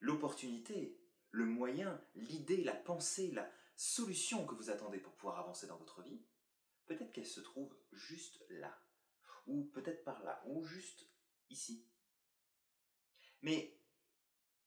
l'opportunité, 0.00 1.00
le 1.30 1.44
moyen, 1.44 2.02
l'idée, 2.14 2.62
la 2.64 2.74
pensée, 2.74 3.30
la 3.30 3.50
solution 3.76 4.46
que 4.46 4.54
vous 4.54 4.70
attendez 4.70 4.98
pour 4.98 5.14
pouvoir 5.14 5.38
avancer 5.38 5.66
dans 5.66 5.78
votre 5.78 6.02
vie, 6.02 6.22
peut-être 6.86 7.12
qu'elle 7.12 7.26
se 7.26 7.40
trouve 7.40 7.74
juste 7.92 8.44
là, 8.50 8.76
ou 9.46 9.64
peut-être 9.66 10.04
par 10.04 10.22
là, 10.24 10.42
ou 10.46 10.64
juste 10.64 11.08
ici. 11.48 11.86
Mais 13.42 13.80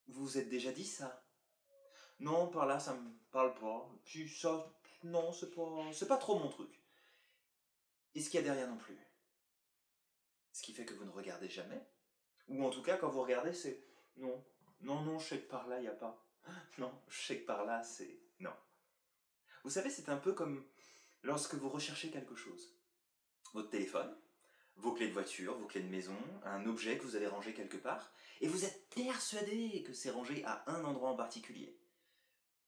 vous 0.08 0.26
vous 0.26 0.38
êtes 0.38 0.50
déjà 0.50 0.72
dit 0.72 0.86
ça 0.86 1.28
Non, 2.20 2.48
par 2.48 2.66
là, 2.66 2.80
ça 2.80 2.96
me 2.96 3.12
parle 3.32 3.54
pas. 3.56 3.90
Puis 4.06 4.30
ça, 4.30 4.74
non, 5.04 5.32
c'est 5.34 5.52
pas, 5.52 5.92
c'est 5.92 6.08
pas 6.08 6.18
trop 6.18 6.40
mon 6.40 6.50
truc. 6.50 6.82
Et 8.16 8.22
ce 8.22 8.30
qu'il 8.30 8.40
y 8.40 8.44
a 8.44 8.46
derrière 8.46 8.70
non 8.70 8.78
plus. 8.78 8.98
Ce 10.52 10.62
qui 10.62 10.74
fait 10.74 10.86
que 10.86 10.94
vous 10.94 11.06
ne 11.06 11.12
regardez 11.12 11.50
jamais. 11.50 11.86
Ou 12.48 12.66
en 12.66 12.70
tout 12.70 12.82
cas, 12.82 12.98
quand 12.98 13.10
vous 13.10 13.22
regardez, 13.22 13.54
c'est 13.54 13.80
non, 14.18 14.44
non, 14.82 15.02
non, 15.02 15.20
je 15.20 15.28
sais 15.28 15.40
que 15.40 15.50
par 15.50 15.68
là, 15.68 15.80
il 15.80 15.84
n'y 15.84 15.88
a 15.88 15.92
pas. 15.92 16.24
Non, 16.78 16.92
je 17.08 17.22
sais 17.22 17.40
que 17.40 17.46
par 17.46 17.66
là, 17.66 17.84
c'est 17.84 18.20
non. 18.40 18.54
Vous 19.64 19.70
savez, 19.70 19.90
c'est 19.90 20.10
un 20.10 20.18
peu 20.18 20.34
comme 20.34 20.66
lorsque 21.22 21.56
vous 21.56 21.70
recherchez 21.70 22.10
quelque 22.10 22.36
chose. 22.36 22.76
Votre 23.54 23.70
téléphone, 23.70 24.14
vos 24.76 24.94
clés 24.94 25.08
de 25.08 25.14
voiture, 25.14 25.58
vos 25.58 25.68
clés 25.68 25.82
de 25.82 25.90
maison, 25.90 26.18
un 26.44 26.66
objet 26.66 26.98
que 26.98 27.04
vous 27.04 27.16
avez 27.16 27.28
rangé 27.28 27.54
quelque 27.54 27.78
part, 27.78 28.12
et 28.42 28.48
vous 28.48 28.66
êtes 28.66 28.90
persuadé 28.90 29.84
que 29.84 29.94
c'est 29.94 30.10
rangé 30.10 30.44
à 30.46 30.70
un 30.70 30.84
endroit 30.84 31.10
en 31.10 31.16
particulier. 31.16 31.78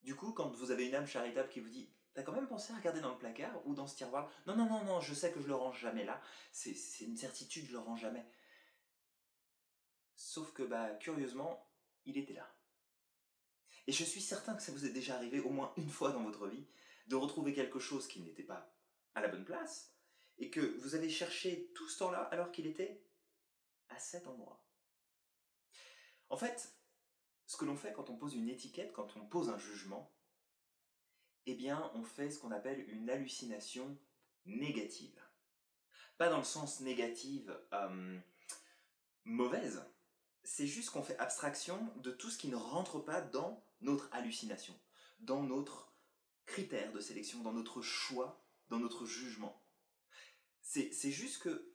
Du 0.04 0.16
coup, 0.16 0.32
quand 0.32 0.50
vous 0.50 0.72
avez 0.72 0.88
une 0.88 0.96
âme 0.96 1.08
charitable 1.08 1.50
qui 1.50 1.60
vous 1.60 1.70
dit 1.70 1.90
T'as 2.16 2.24
quand 2.24 2.32
même 2.32 2.48
pensé 2.48 2.72
à 2.72 2.78
regarder 2.78 3.02
dans 3.02 3.12
le 3.12 3.18
placard 3.18 3.62
ou 3.66 3.76
dans 3.76 3.88
ce 3.88 3.98
tiroir? 3.98 4.32
Non, 4.48 4.56
non, 4.56 4.70
non, 4.70 4.86
non, 4.86 5.02
je 5.02 5.14
sais 5.14 5.32
que 5.34 5.42
je 5.42 5.48
le 5.48 5.56
range 5.56 5.82
jamais 5.82 6.06
là. 6.06 6.22
C'est 6.54 6.74
une 7.02 7.18
certitude, 7.18 7.66
je 7.66 7.74
le 7.74 7.80
range 7.80 8.00
jamais. 8.00 8.26
Sauf 10.16 10.54
que, 10.54 10.64
bah, 10.64 10.92
curieusement, 10.96 11.70
il 12.06 12.18
était 12.18 12.34
là. 12.34 12.56
Et 13.88 13.92
je 13.92 14.04
suis 14.04 14.22
certain 14.22 14.56
que 14.56 14.64
ça 14.64 14.72
vous 14.72 14.86
est 14.86 14.94
déjà 14.94 15.16
arrivé 15.16 15.40
au 15.40 15.50
moins 15.50 15.74
une 15.78 15.90
fois 15.90 16.12
dans 16.12 16.24
votre 16.24 16.48
vie 16.48 16.66
de 17.08 17.16
retrouver 17.16 17.54
quelque 17.54 17.80
chose 17.80 18.08
qui 18.08 18.22
n'était 18.22 18.44
pas 18.44 18.76
à 19.14 19.22
la 19.22 19.28
bonne 19.28 19.46
place 19.46 19.94
et 20.38 20.50
que 20.50 20.78
vous 20.80 20.96
avez 20.96 21.10
cherché 21.10 21.72
tout 21.76 21.88
ce 21.88 22.00
temps-là 22.00 22.24
alors 22.32 22.52
qu'il 22.52 22.68
était 22.68 23.04
à 23.90 24.00
cet 24.00 24.28
endroit. 24.28 24.66
En 26.30 26.38
fait, 26.38 26.74
ce 27.46 27.58
que 27.58 27.66
l'on 27.66 27.76
fait 27.78 27.94
quand 27.94 28.10
on 28.10 28.18
pose 28.18 28.36
une 28.36 28.50
étiquette, 28.50 28.92
quand 28.92 29.16
on 29.16 29.26
pose 29.26 29.50
un 29.50 29.58
jugement, 29.58 30.12
eh 31.46 31.54
bien, 31.54 31.92
on 31.94 32.04
fait 32.04 32.32
ce 32.32 32.40
qu'on 32.40 32.52
appelle 32.52 32.90
une 32.90 33.10
hallucination 33.10 33.98
négative. 34.46 35.22
Pas 36.18 36.30
dans 36.30 36.40
le 36.40 36.44
sens 36.44 36.80
négative 36.80 37.56
euh, 37.74 38.20
mauvaise, 39.26 39.86
c'est 40.46 40.68
juste 40.68 40.92
qu'on 40.92 41.04
fait 41.04 41.18
abstraction 41.18 41.92
de 41.98 42.12
tout 42.12 42.30
ce 42.30 42.38
qui 42.38 42.48
ne 42.48 42.56
rentre 42.56 43.00
pas 43.00 43.20
dans 43.20 43.64
notre 43.82 44.10
hallucination, 44.14 44.80
dans 45.20 45.44
notre 45.44 45.92
critère 46.46 46.94
de 46.94 47.00
sélection, 47.00 47.42
dans 47.42 47.52
notre 47.52 47.82
choix, 47.82 48.46
dans 48.70 48.80
notre 48.80 49.06
jugement. 49.06 49.62
C'est 50.62 51.12
juste 51.12 51.42
que 51.42 51.72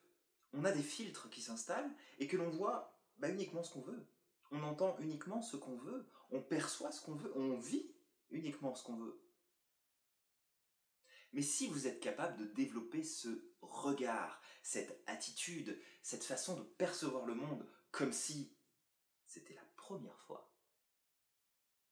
on 0.52 0.64
a 0.64 0.72
des 0.72 0.82
filtres 0.82 1.30
qui 1.30 1.42
s'installent 1.42 1.90
et 2.18 2.26
que 2.26 2.36
l'on 2.36 2.50
voit 2.50 2.98
bah, 3.18 3.28
uniquement 3.28 3.62
ce 3.62 3.72
qu'on 3.72 3.82
veut. 3.82 4.06
On 4.50 4.62
entend 4.62 4.96
uniquement 4.98 5.42
ce 5.42 5.56
qu'on 5.56 5.76
veut, 5.76 6.08
on 6.30 6.42
perçoit 6.42 6.90
ce 6.90 7.00
qu'on 7.00 7.14
veut, 7.14 7.32
on 7.36 7.56
vit 7.56 7.92
uniquement 8.30 8.74
ce 8.74 8.82
qu'on 8.82 8.96
veut. 8.96 9.20
Mais 11.32 11.42
si 11.42 11.68
vous 11.68 11.86
êtes 11.86 12.00
capable 12.00 12.36
de 12.38 12.52
développer 12.52 13.04
ce 13.04 13.28
regard, 13.60 14.42
cette 14.62 15.00
attitude, 15.06 15.80
cette 16.02 16.24
façon 16.24 16.56
de 16.56 16.62
percevoir 16.62 17.26
le 17.26 17.34
monde 17.34 17.64
comme 17.92 18.12
si 18.12 18.52
c'était 19.30 19.54
la 19.54 19.64
première 19.76 20.18
fois, 20.22 20.52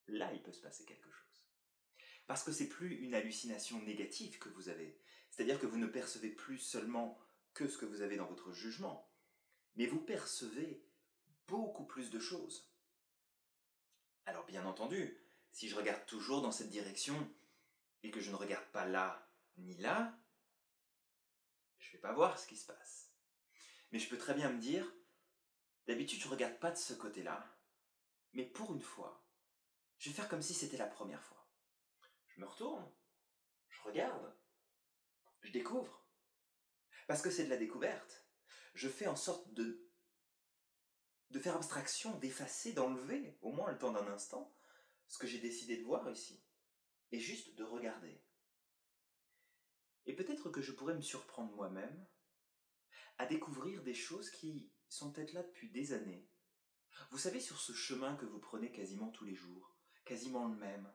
là 0.08 0.32
il 0.32 0.42
peut 0.42 0.52
se 0.52 0.60
passer 0.60 0.84
quelque 0.84 1.10
chose. 1.10 1.46
Parce 2.26 2.42
que 2.42 2.50
c'est 2.50 2.68
plus 2.68 2.96
une 2.96 3.14
hallucination 3.14 3.80
négative 3.82 4.38
que 4.38 4.48
vous 4.48 4.68
avez, 4.68 5.00
c'est-à-dire 5.30 5.60
que 5.60 5.66
vous 5.66 5.78
ne 5.78 5.86
percevez 5.86 6.30
plus 6.30 6.58
seulement 6.58 7.16
que 7.54 7.68
ce 7.68 7.78
que 7.78 7.86
vous 7.86 8.02
avez 8.02 8.16
dans 8.16 8.26
votre 8.26 8.52
jugement, 8.52 9.08
mais 9.76 9.86
vous 9.86 10.00
percevez 10.00 10.84
beaucoup 11.46 11.86
plus 11.86 12.10
de 12.10 12.18
choses. 12.18 12.68
Alors 14.26 14.44
bien 14.44 14.66
entendu, 14.66 15.16
si 15.52 15.68
je 15.68 15.76
regarde 15.76 16.04
toujours 16.06 16.42
dans 16.42 16.52
cette 16.52 16.70
direction 16.70 17.32
et 18.02 18.10
que 18.10 18.20
je 18.20 18.30
ne 18.30 18.36
regarde 18.36 18.66
pas 18.72 18.84
là 18.84 19.30
ni 19.58 19.76
là, 19.76 20.18
je 21.78 21.92
vais 21.92 21.98
pas 21.98 22.12
voir 22.12 22.36
ce 22.38 22.48
qui 22.48 22.56
se 22.56 22.66
passe. 22.66 23.12
Mais 23.92 24.00
je 24.00 24.08
peux 24.08 24.18
très 24.18 24.34
bien 24.34 24.50
me 24.50 24.60
dire, 24.60 24.92
d'habitude 25.88 26.20
je 26.20 26.28
regarde 26.28 26.58
pas 26.60 26.70
de 26.70 26.76
ce 26.76 26.92
côté-là, 26.92 27.58
mais 28.34 28.44
pour 28.44 28.74
une 28.74 28.82
fois, 28.82 29.26
je 29.96 30.10
vais 30.10 30.14
faire 30.14 30.28
comme 30.28 30.42
si 30.42 30.54
c'était 30.54 30.76
la 30.76 30.86
première 30.86 31.24
fois. 31.24 31.48
Je 32.28 32.40
me 32.40 32.46
retourne, 32.46 32.88
je 33.70 33.80
regarde, 33.82 34.36
je 35.40 35.50
découvre. 35.50 36.06
Parce 37.08 37.22
que 37.22 37.30
c'est 37.30 37.46
de 37.46 37.50
la 37.50 37.56
découverte. 37.56 38.26
Je 38.74 38.88
fais 38.88 39.06
en 39.06 39.16
sorte 39.16 39.52
de 39.54 39.88
faire 41.40 41.56
abstraction, 41.56 42.18
d'effacer, 42.18 42.74
d'enlever, 42.74 43.38
au 43.40 43.50
moins 43.50 43.72
le 43.72 43.78
temps 43.78 43.92
d'un 43.92 44.06
instant, 44.08 44.54
ce 45.06 45.16
que 45.16 45.26
j'ai 45.26 45.40
décidé 45.40 45.78
de 45.78 45.84
voir 45.84 46.08
ici. 46.10 46.44
Et 47.12 47.18
juste 47.18 47.54
de 47.54 47.64
regarder. 47.64 48.22
Et 50.04 50.14
peut-être 50.14 50.50
que 50.50 50.60
je 50.60 50.72
pourrais 50.72 50.94
me 50.94 51.00
surprendre 51.00 51.54
moi-même 51.54 52.06
à 53.16 53.24
découvrir 53.24 53.82
des 53.82 53.94
choses 53.94 54.30
qui 54.30 54.70
sont 54.88 55.12
peut-être 55.12 55.32
là 55.32 55.42
depuis 55.42 55.70
des 55.70 55.92
années. 55.92 56.26
Vous 57.10 57.18
savez, 57.18 57.40
sur 57.40 57.60
ce 57.60 57.72
chemin 57.72 58.16
que 58.16 58.26
vous 58.26 58.38
prenez 58.38 58.72
quasiment 58.72 59.10
tous 59.10 59.24
les 59.24 59.34
jours, 59.34 59.76
quasiment 60.04 60.48
le 60.48 60.56
même, 60.56 60.92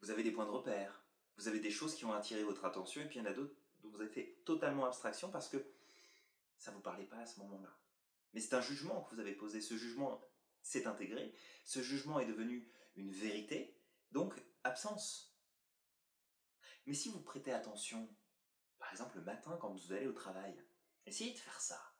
vous 0.00 0.10
avez 0.10 0.22
des 0.22 0.32
points 0.32 0.46
de 0.46 0.50
repère, 0.50 1.04
vous 1.36 1.48
avez 1.48 1.60
des 1.60 1.70
choses 1.70 1.94
qui 1.94 2.04
ont 2.04 2.12
attiré 2.12 2.42
votre 2.42 2.64
attention, 2.64 3.02
et 3.02 3.06
puis 3.06 3.18
il 3.18 3.22
y 3.22 3.26
en 3.26 3.30
a 3.30 3.34
d'autres 3.34 3.54
dont 3.82 3.90
vous 3.90 4.00
avez 4.00 4.10
fait 4.10 4.38
totalement 4.44 4.84
abstraction 4.84 5.30
parce 5.30 5.48
que 5.48 5.64
ça 6.58 6.70
ne 6.70 6.76
vous 6.76 6.82
parlait 6.82 7.06
pas 7.06 7.18
à 7.18 7.26
ce 7.26 7.40
moment-là. 7.40 7.76
Mais 8.32 8.40
c'est 8.40 8.54
un 8.54 8.60
jugement 8.60 9.02
que 9.02 9.14
vous 9.14 9.20
avez 9.20 9.34
posé, 9.34 9.60
ce 9.60 9.76
jugement 9.76 10.20
s'est 10.62 10.86
intégré, 10.86 11.34
ce 11.64 11.82
jugement 11.82 12.20
est 12.20 12.26
devenu 12.26 12.68
une 12.96 13.10
vérité, 13.10 13.76
donc 14.12 14.34
absence. 14.64 15.34
Mais 16.86 16.94
si 16.94 17.08
vous 17.08 17.20
prêtez 17.20 17.52
attention, 17.52 18.08
par 18.78 18.90
exemple 18.90 19.16
le 19.16 19.22
matin 19.24 19.56
quand 19.60 19.70
vous 19.70 19.92
allez 19.92 20.06
au 20.06 20.12
travail, 20.12 20.56
essayez 21.06 21.32
de 21.32 21.38
faire 21.38 21.60
ça. 21.60 21.91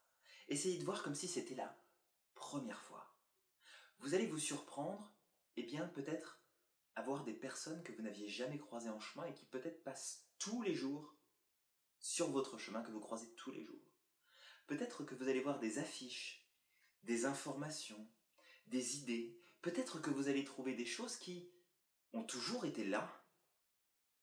Essayez 0.52 0.76
de 0.76 0.84
voir 0.84 1.02
comme 1.02 1.14
si 1.14 1.28
c'était 1.28 1.54
la 1.54 1.74
première 2.34 2.82
fois. 2.82 3.16
Vous 4.00 4.12
allez 4.12 4.26
vous 4.26 4.38
surprendre, 4.38 5.10
et 5.56 5.62
bien 5.62 5.88
peut-être 5.88 6.42
avoir 6.94 7.24
des 7.24 7.32
personnes 7.32 7.82
que 7.82 7.92
vous 7.92 8.02
n'aviez 8.02 8.28
jamais 8.28 8.58
croisées 8.58 8.90
en 8.90 9.00
chemin 9.00 9.24
et 9.24 9.32
qui 9.32 9.46
peut-être 9.46 9.82
passent 9.82 10.28
tous 10.38 10.60
les 10.60 10.74
jours 10.74 11.16
sur 12.00 12.30
votre 12.30 12.58
chemin 12.58 12.82
que 12.82 12.90
vous 12.90 13.00
croisez 13.00 13.34
tous 13.34 13.50
les 13.50 13.64
jours. 13.64 13.80
Peut-être 14.66 15.04
que 15.04 15.14
vous 15.14 15.26
allez 15.26 15.40
voir 15.40 15.58
des 15.58 15.78
affiches, 15.78 16.46
des 17.02 17.24
informations, 17.24 18.06
des 18.66 18.98
idées. 18.98 19.40
Peut-être 19.62 20.00
que 20.00 20.10
vous 20.10 20.28
allez 20.28 20.44
trouver 20.44 20.74
des 20.74 20.84
choses 20.84 21.16
qui 21.16 21.50
ont 22.12 22.24
toujours 22.24 22.66
été 22.66 22.84
là, 22.84 23.24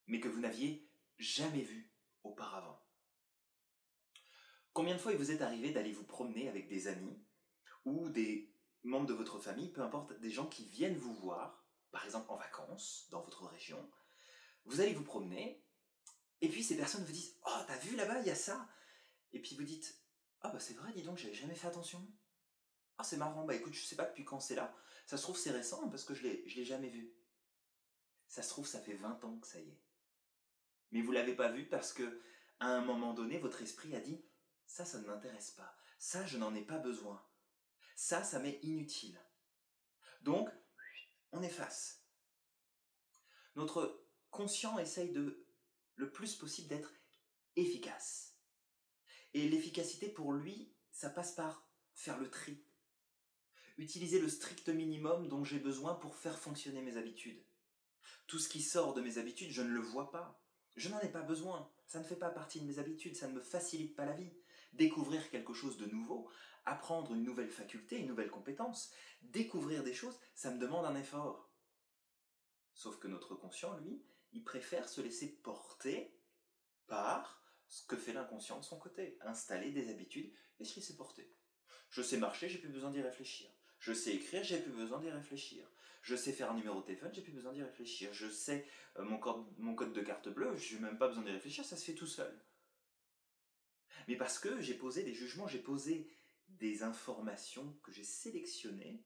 mais 0.05 0.19
que 0.19 0.27
vous 0.27 0.41
n'aviez 0.41 0.91
jamais 1.17 1.63
vu 1.63 1.91
auparavant. 2.21 2.88
Combien 4.74 4.96
de 4.96 5.00
fois 5.00 5.12
il 5.12 5.18
vous 5.18 5.32
est 5.32 5.42
arrivé 5.42 5.72
d'aller 5.72 5.92
vous 5.92 6.04
promener 6.04 6.48
avec 6.48 6.68
des 6.68 6.88
amis 6.88 7.22
ou 7.86 8.10
des 8.10 8.54
membres 8.84 9.08
de 9.08 9.14
votre 9.14 9.40
famille, 9.40 9.72
peu 9.72 9.82
importe, 9.82 10.14
des 10.20 10.30
gens 10.30 10.48
qui 10.48 10.66
viennent 10.66 10.98
vous 10.98 11.14
voir, 11.14 11.66
par 11.92 12.06
exemple 12.06 12.32
en 12.32 12.38
vacances 12.38 13.08
dans 13.12 13.22
votre 13.22 13.46
région, 13.48 13.90
vous 14.66 14.82
allez 14.82 14.94
vous 14.94 15.04
promener, 15.04 15.64
et 16.42 16.50
puis 16.50 16.64
ces 16.64 16.78
personnes 16.78 17.04
vous 17.04 17.12
disent 17.12 17.36
Oh, 17.46 17.60
t'as 17.68 17.78
vu 17.78 17.96
là-bas, 17.96 18.20
il 18.20 18.28
y 18.28 18.32
a 18.32 18.36
ça 18.36 18.70
Et 19.34 19.42
puis 19.42 19.56
vous 19.56 19.64
dites 19.64 20.02
Ah, 20.42 20.50
bah 20.50 20.60
c'est 20.60 20.76
vrai, 20.76 20.94
dis 20.94 21.04
donc, 21.04 21.18
j'avais 21.18 21.34
jamais 21.34 21.56
fait 21.56 21.68
attention. 21.68 22.08
Ah, 22.98 23.04
c'est 23.04 23.18
marrant, 23.18 23.46
bah 23.46 23.56
écoute, 23.56 23.74
je 23.74 23.86
sais 23.86 23.96
pas 23.96 24.06
depuis 24.06 24.26
quand 24.26 24.40
c'est 24.40 24.56
là. 24.56 24.76
Ça 25.06 25.18
se 25.18 25.24
trouve, 25.24 25.38
c'est 25.38 25.52
récent 25.52 25.90
parce 25.90 26.04
que 26.04 26.14
je 26.14 26.24
l'ai, 26.24 26.48
je 26.48 26.56
l'ai 26.58 26.66
jamais 26.66 26.90
vu. 26.90 27.14
Ça 28.28 28.44
se 28.44 28.50
trouve, 28.50 28.68
ça 28.68 28.80
fait 28.80 28.94
20 28.94 29.24
ans 29.24 29.38
que 29.40 29.48
ça 29.48 29.60
y 29.60 29.68
est. 29.70 29.82
Mais 30.92 31.02
vous 31.02 31.12
l'avez 31.12 31.36
pas 31.36 31.50
vu 31.50 31.68
parce 31.68 31.94
que, 31.94 32.22
à 32.60 32.68
un 32.68 32.82
moment 32.82 33.14
donné, 33.14 33.40
votre 33.40 33.62
esprit 33.62 33.96
a 33.96 34.00
dit 34.00 34.22
ça, 34.70 34.86
ça 34.86 35.00
ne 35.00 35.08
m'intéresse 35.08 35.52
pas. 35.52 35.76
Ça, 35.98 36.26
je 36.26 36.38
n'en 36.38 36.56
ai 36.56 36.62
pas 36.62 36.78
besoin. 36.78 37.22
Ça, 37.96 38.24
ça 38.24 38.40
m'est 38.40 38.60
inutile. 38.64 39.20
Donc, 40.22 40.50
on 41.32 41.42
efface. 41.42 42.06
Notre 43.56 44.06
conscient 44.32 44.80
essaye 44.80 45.12
le 45.12 46.12
plus 46.12 46.36
possible, 46.36 46.70
d'être 46.70 46.94
efficace. 47.56 48.38
Et 49.34 49.50
l'efficacité, 49.50 50.08
pour 50.08 50.32
lui, 50.32 50.74
ça 50.92 51.10
passe 51.10 51.34
par 51.34 51.68
faire 51.94 52.18
le 52.18 52.30
tri 52.30 52.64
utiliser 53.80 54.20
le 54.20 54.28
strict 54.28 54.68
minimum 54.70 55.28
dont 55.30 55.44
j'ai 55.44 55.60
besoin 55.60 55.96
pour 55.96 56.16
faire 56.16 56.38
fonctionner 56.38 56.82
mes 56.82 56.98
habitudes. 56.98 57.42
Tout 58.28 58.38
ce 58.38 58.50
qui 58.50 58.62
sort 58.62 58.94
de 58.94 59.02
mes 59.02 59.18
habitudes, 59.18 59.52
je 59.52 59.62
ne 59.62 59.70
le 59.70 59.80
vois 59.80 60.12
pas. 60.12 60.44
Je 60.76 60.90
n'en 60.90 61.00
ai 61.00 61.08
pas 61.08 61.22
besoin. 61.22 61.72
Ça 61.88 62.00
ne 62.00 62.04
fait 62.04 62.18
pas 62.18 62.30
partie 62.30 62.60
de 62.60 62.66
mes 62.66 62.78
habitudes, 62.78 63.16
ça 63.16 63.28
ne 63.28 63.34
me 63.34 63.42
facilite 63.42 63.96
pas 63.96 64.06
la 64.06 64.14
vie. 64.14 64.32
Découvrir 64.74 65.30
quelque 65.30 65.54
chose 65.54 65.78
de 65.78 65.86
nouveau, 65.86 66.30
apprendre 66.66 67.14
une 67.14 67.24
nouvelle 67.24 67.50
faculté, 67.50 68.00
une 68.00 68.08
nouvelle 68.08 68.30
compétence, 68.30 68.92
découvrir 69.22 69.84
des 69.84 69.94
choses, 69.94 70.20
ça 70.36 70.52
me 70.52 70.60
demande 70.60 70.86
un 70.86 70.96
effort. 70.96 71.50
Sauf 72.74 73.00
que 73.00 73.08
notre 73.08 73.36
conscient, 73.36 73.78
lui, 73.78 74.02
il 74.32 74.44
préfère 74.44 74.88
se 74.88 75.02
laisser 75.02 75.28
porter 75.28 76.16
par 76.88 77.44
ce 77.68 77.86
que 77.86 77.98
fait 77.98 78.14
l'inconscient 78.14 78.60
de 78.60 78.64
son 78.64 78.78
côté, 78.78 79.18
installer 79.22 79.72
des 79.72 79.90
habitudes 79.90 80.32
et 80.60 80.66
se 80.66 80.76
laisser 80.76 80.96
porter. 80.96 81.32
Je 81.90 82.02
sais 82.02 82.18
marcher, 82.18 82.50
j'ai 82.50 82.60
plus 82.60 82.70
besoin 82.70 82.92
d'y 82.92 83.02
réfléchir. 83.02 83.50
Je 83.80 83.94
sais 83.94 84.14
écrire, 84.14 84.44
j'ai 84.44 84.60
plus 84.60 84.72
besoin 84.72 85.00
d'y 85.00 85.10
réfléchir. 85.10 85.66
Je 86.02 86.16
sais 86.16 86.32
faire 86.32 86.52
un 86.52 86.56
numéro 86.56 86.82
de 86.82 86.86
téléphone, 86.86 87.12
j'ai 87.14 87.22
plus 87.22 87.32
besoin 87.32 87.54
d'y 87.54 87.64
réfléchir. 87.64 88.14
Je 88.14 88.30
sais 88.30 88.66
euh, 88.98 89.04
mon, 89.04 89.18
code, 89.18 89.46
mon 89.58 89.76
code 89.76 89.94
de 89.94 90.02
carte 90.02 90.30
bleue, 90.30 90.56
j'ai 90.56 90.80
même 90.80 90.98
pas 90.98 91.08
besoin 91.08 91.24
d'y 91.24 91.32
réfléchir, 91.32 91.66
ça 91.66 91.78
se 91.78 91.86
fait 91.86 91.94
tout 91.94 92.08
seul. 92.08 92.40
Mais 94.08 94.15
parce 94.15 94.39
que 94.39 94.62
j'ai 94.62 94.74
posé 94.74 95.03
des 95.03 95.13
jugements, 95.13 95.48
j'ai 95.48 95.60
posé 95.60 96.10
des 96.48 96.84
informations 96.84 97.77
que 97.84 97.91
j'ai 97.91 98.03
sélectionnées 98.03 99.03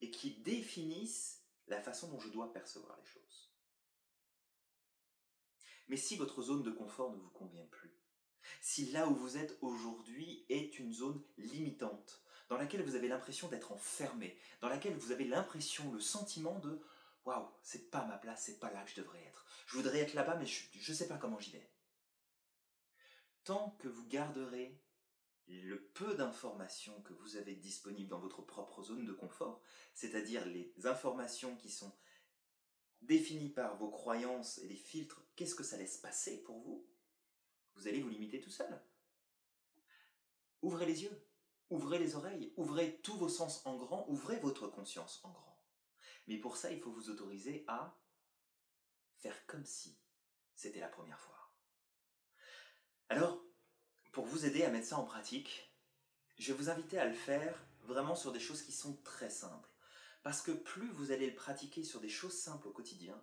et 0.00 0.10
qui 0.10 0.42
définissent 0.42 1.42
la 1.66 1.80
façon 1.80 2.08
dont 2.08 2.20
je 2.20 2.28
dois 2.28 2.52
percevoir 2.52 2.96
les 2.98 3.06
choses. 3.06 3.52
Mais 5.88 5.96
si 5.96 6.16
votre 6.16 6.42
zone 6.42 6.62
de 6.62 6.70
confort 6.70 7.12
ne 7.12 7.18
vous 7.20 7.30
convient 7.30 7.66
plus, 7.66 7.96
si 8.60 8.90
là 8.92 9.08
où 9.08 9.14
vous 9.14 9.36
êtes 9.36 9.56
aujourd'hui 9.60 10.46
est 10.48 10.78
une 10.78 10.92
zone 10.92 11.22
limitante, 11.38 12.22
dans 12.48 12.56
laquelle 12.56 12.84
vous 12.84 12.94
avez 12.94 13.08
l'impression 13.08 13.48
d'être 13.48 13.72
enfermé, 13.72 14.38
dans 14.60 14.68
laquelle 14.68 14.96
vous 14.96 15.10
avez 15.10 15.24
l'impression, 15.24 15.92
le 15.92 16.00
sentiment 16.00 16.58
de 16.60 16.80
waouh, 17.24 17.48
c'est 17.62 17.90
pas 17.90 18.04
ma 18.04 18.18
place, 18.18 18.44
c'est 18.44 18.60
pas 18.60 18.72
là 18.72 18.84
que 18.84 18.90
je 18.90 19.00
devrais 19.00 19.22
être. 19.24 19.46
Je 19.66 19.76
voudrais 19.76 19.98
être 19.98 20.14
là-bas, 20.14 20.36
mais 20.36 20.46
je 20.46 20.92
ne 20.92 20.96
sais 20.96 21.08
pas 21.08 21.18
comment 21.18 21.40
j'y 21.40 21.52
vais. 21.52 21.68
Tant 23.46 23.70
que 23.78 23.86
vous 23.86 24.04
garderez 24.08 24.76
le 25.46 25.80
peu 25.94 26.16
d'informations 26.16 27.00
que 27.02 27.12
vous 27.12 27.36
avez 27.36 27.54
disponibles 27.54 28.10
dans 28.10 28.18
votre 28.18 28.42
propre 28.42 28.82
zone 28.82 29.04
de 29.04 29.12
confort, 29.12 29.62
c'est-à-dire 29.94 30.44
les 30.46 30.74
informations 30.84 31.56
qui 31.56 31.70
sont 31.70 31.96
définies 33.02 33.50
par 33.50 33.76
vos 33.76 33.88
croyances 33.88 34.58
et 34.58 34.66
les 34.66 34.74
filtres, 34.74 35.22
qu'est-ce 35.36 35.54
que 35.54 35.62
ça 35.62 35.76
laisse 35.76 35.96
passer 35.96 36.42
pour 36.42 36.58
vous? 36.58 36.84
Vous 37.76 37.86
allez 37.86 38.02
vous 38.02 38.08
limiter 38.08 38.40
tout 38.40 38.50
seul. 38.50 38.82
Ouvrez 40.60 40.86
les 40.86 41.04
yeux, 41.04 41.26
ouvrez 41.70 42.00
les 42.00 42.16
oreilles, 42.16 42.52
ouvrez 42.56 43.00
tous 43.02 43.16
vos 43.16 43.28
sens 43.28 43.64
en 43.64 43.76
grand, 43.76 44.08
ouvrez 44.08 44.40
votre 44.40 44.66
conscience 44.66 45.20
en 45.22 45.30
grand. 45.30 45.62
Mais 46.26 46.38
pour 46.38 46.56
ça, 46.56 46.72
il 46.72 46.80
faut 46.80 46.90
vous 46.90 47.10
autoriser 47.10 47.64
à 47.68 47.96
faire 49.18 49.46
comme 49.46 49.64
si 49.64 49.96
c'était 50.56 50.80
la 50.80 50.88
première 50.88 51.20
fois. 51.20 51.35
Alors, 53.08 53.40
pour 54.10 54.26
vous 54.26 54.46
aider 54.46 54.64
à 54.64 54.70
mettre 54.70 54.88
ça 54.88 54.98
en 54.98 55.04
pratique, 55.04 55.72
je 56.38 56.52
vais 56.52 56.58
vous 56.58 56.70
inviter 56.70 56.98
à 56.98 57.06
le 57.06 57.14
faire 57.14 57.64
vraiment 57.84 58.16
sur 58.16 58.32
des 58.32 58.40
choses 58.40 58.62
qui 58.62 58.72
sont 58.72 58.96
très 59.04 59.30
simples. 59.30 59.70
Parce 60.24 60.42
que 60.42 60.50
plus 60.50 60.90
vous 60.90 61.12
allez 61.12 61.28
le 61.28 61.36
pratiquer 61.36 61.84
sur 61.84 62.00
des 62.00 62.08
choses 62.08 62.36
simples 62.36 62.66
au 62.66 62.72
quotidien, 62.72 63.22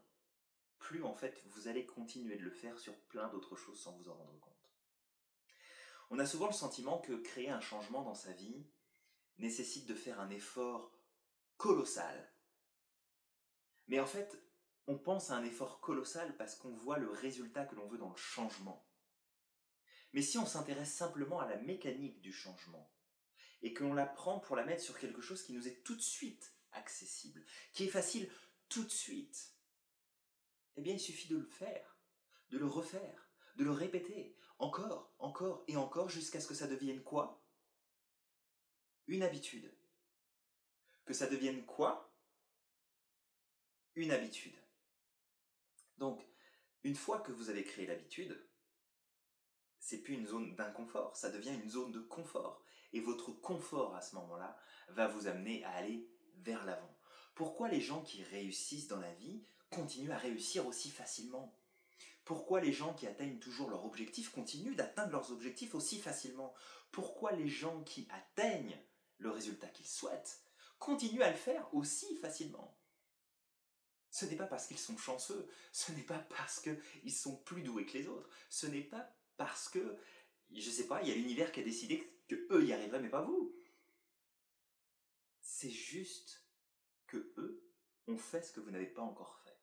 plus 0.80 1.04
en 1.04 1.14
fait 1.14 1.44
vous 1.48 1.68
allez 1.68 1.86
continuer 1.86 2.38
de 2.38 2.44
le 2.44 2.52
faire 2.52 2.80
sur 2.80 2.98
plein 3.08 3.28
d'autres 3.28 3.58
choses 3.58 3.82
sans 3.82 3.92
vous 3.98 4.08
en 4.08 4.14
rendre 4.14 4.40
compte. 4.40 4.54
On 6.10 6.20
a 6.20 6.26
souvent 6.26 6.48
le 6.48 6.54
sentiment 6.54 7.00
que 7.00 7.14
créer 7.14 7.50
un 7.50 7.60
changement 7.60 8.04
dans 8.04 8.16
sa 8.16 8.32
vie 8.32 8.66
nécessite 9.38 9.86
de 9.86 9.96
faire 9.96 10.22
un 10.22 10.30
effort 10.30 10.98
colossal. 11.58 12.32
Mais 13.88 14.00
en 14.00 14.06
fait, 14.06 14.42
on 14.88 14.98
pense 14.98 15.30
à 15.30 15.36
un 15.36 15.44
effort 15.44 15.82
colossal 15.82 16.38
parce 16.38 16.56
qu'on 16.56 16.74
voit 16.74 17.00
le 17.00 17.10
résultat 17.10 17.66
que 17.66 17.76
l'on 17.76 17.88
veut 17.88 17.98
dans 17.98 18.12
le 18.12 18.16
changement. 18.16 18.88
Mais 20.14 20.22
si 20.22 20.38
on 20.38 20.46
s'intéresse 20.46 20.94
simplement 20.94 21.40
à 21.40 21.50
la 21.50 21.58
mécanique 21.58 22.22
du 22.22 22.32
changement, 22.32 22.90
et 23.64 23.74
qu'on 23.74 23.94
la 23.94 24.06
prend 24.06 24.40
pour 24.40 24.56
la 24.56 24.66
mettre 24.66 24.84
sur 24.84 25.00
quelque 25.00 25.22
chose 25.22 25.42
qui 25.42 25.54
nous 25.54 25.68
est 25.68 25.84
tout 25.84 25.96
de 25.96 26.02
suite 26.02 26.54
accessible, 26.74 27.46
qui 27.72 27.86
est 27.86 27.90
facile 27.90 28.30
tout 28.70 28.84
de 28.84 28.90
suite, 28.90 29.54
eh 30.76 30.82
bien 30.82 30.94
il 30.94 31.00
suffit 31.00 31.30
de 31.30 31.38
le 31.38 31.46
faire, 31.46 31.98
de 32.50 32.58
le 32.58 32.68
refaire, 32.68 33.30
de 33.56 33.64
le 33.64 33.72
répéter, 33.72 34.36
encore, 34.60 35.14
encore 35.20 35.64
et 35.68 35.78
encore, 35.78 36.10
jusqu'à 36.10 36.42
ce 36.42 36.48
que 36.48 36.54
ça 36.54 36.68
devienne 36.68 37.04
quoi? 37.04 37.44
Une 39.08 39.24
habitude. 39.24 39.74
Que 41.06 41.14
ça 41.14 41.28
devienne 41.28 41.66
quoi? 41.66 42.14
Une 43.96 44.12
habitude. 44.12 44.58
Donc, 45.98 46.26
une 46.84 46.96
fois 46.96 47.22
que 47.22 47.32
vous 47.32 47.50
avez 47.50 47.64
créé 47.64 47.86
l'habitude, 47.86 48.46
c'est 49.84 49.98
plus 49.98 50.14
une 50.14 50.28
zone 50.28 50.56
d'inconfort, 50.56 51.14
ça 51.18 51.30
devient 51.30 51.54
une 51.54 51.70
zone 51.70 51.92
de 51.92 52.00
confort. 52.00 52.64
Et 52.94 53.02
votre 53.02 53.34
confort 53.34 53.94
à 53.96 54.02
ce 54.02 54.16
moment-là 54.16 54.58
va 54.88 55.10
vous 55.10 55.28
amener 55.28 55.62
à 55.66 55.72
aller 55.72 56.10
vers 56.38 56.64
l'avant. 56.64 56.98
Pourquoi 57.36 57.68
les 57.68 57.82
gens 57.82 58.02
qui 58.02 58.24
réussissent 58.24 58.88
dans 58.88 59.02
la 59.02 59.14
vie 59.16 59.44
continuent 59.70 60.14
à 60.14 60.18
réussir 60.18 60.66
aussi 60.68 60.90
facilement? 60.90 61.54
Pourquoi 62.24 62.62
les 62.62 62.72
gens 62.72 62.94
qui 62.94 63.08
atteignent 63.08 63.40
toujours 63.40 63.70
leurs 63.70 63.86
objectifs 63.86 64.32
continuent 64.32 64.76
d'atteindre 64.76 65.12
leurs 65.12 65.34
objectifs 65.34 65.76
aussi 65.76 66.00
facilement? 66.00 66.54
Pourquoi 66.94 67.34
les 67.34 67.50
gens 67.50 67.84
qui 67.84 68.08
atteignent 68.12 68.80
le 69.18 69.32
résultat 69.32 69.68
qu'ils 69.68 69.88
souhaitent 69.88 70.44
continuent 70.80 71.24
à 71.24 71.32
le 71.32 71.36
faire 71.36 71.68
aussi 71.74 72.16
facilement? 72.16 72.78
Ce 74.12 74.26
n'est 74.26 74.38
pas 74.38 74.48
parce 74.48 74.66
qu'ils 74.66 74.80
sont 74.80 74.98
chanceux, 74.98 75.50
ce 75.74 75.92
n'est 75.92 76.04
pas 76.04 76.20
parce 76.20 76.62
qu'ils 76.62 77.14
sont 77.14 77.36
plus 77.36 77.64
doués 77.64 77.86
que 77.86 77.98
les 77.98 78.08
autres, 78.08 78.30
ce 78.50 78.68
n'est 78.68 78.82
pas 78.82 79.14
parce 79.38 79.70
que, 79.70 79.98
je 80.52 80.70
sais 80.70 80.88
pas, 80.88 81.02
il 81.02 81.10
y 81.10 81.12
a 81.12 81.16
l'univers 81.16 81.52
qui 81.52 81.60
a 81.60 81.64
décidé 81.64 82.22
que 82.28 82.48
eux 82.52 82.66
y 82.66 82.74
arriveraient, 82.74 83.02
mais 83.02 83.10
pas 83.10 83.24
vous. 83.24 83.56
C'est 85.42 85.72
juste 85.72 86.46
que 87.08 87.34
eux 87.38 87.64
ont 88.08 88.18
fait 88.18 88.44
ce 88.44 88.52
que 88.52 88.60
vous 88.60 88.72
n'avez 88.72 88.88
pas 88.88 89.02
encore 89.02 89.40
fait. 89.40 89.58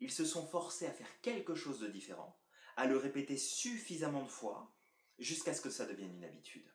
Ils 0.00 0.10
se 0.10 0.24
sont 0.24 0.46
forcés 0.46 0.86
à 0.86 0.92
faire 0.92 1.20
quelque 1.20 1.54
chose 1.54 1.80
de 1.80 1.88
différent, 1.88 2.40
à 2.76 2.86
le 2.86 2.96
répéter 2.96 3.36
suffisamment 3.36 4.24
de 4.24 4.30
fois, 4.30 4.74
jusqu'à 5.18 5.54
ce 5.54 5.60
que 5.60 5.70
ça 5.70 5.86
devienne 5.86 6.14
une 6.14 6.24
habitude. 6.24 6.68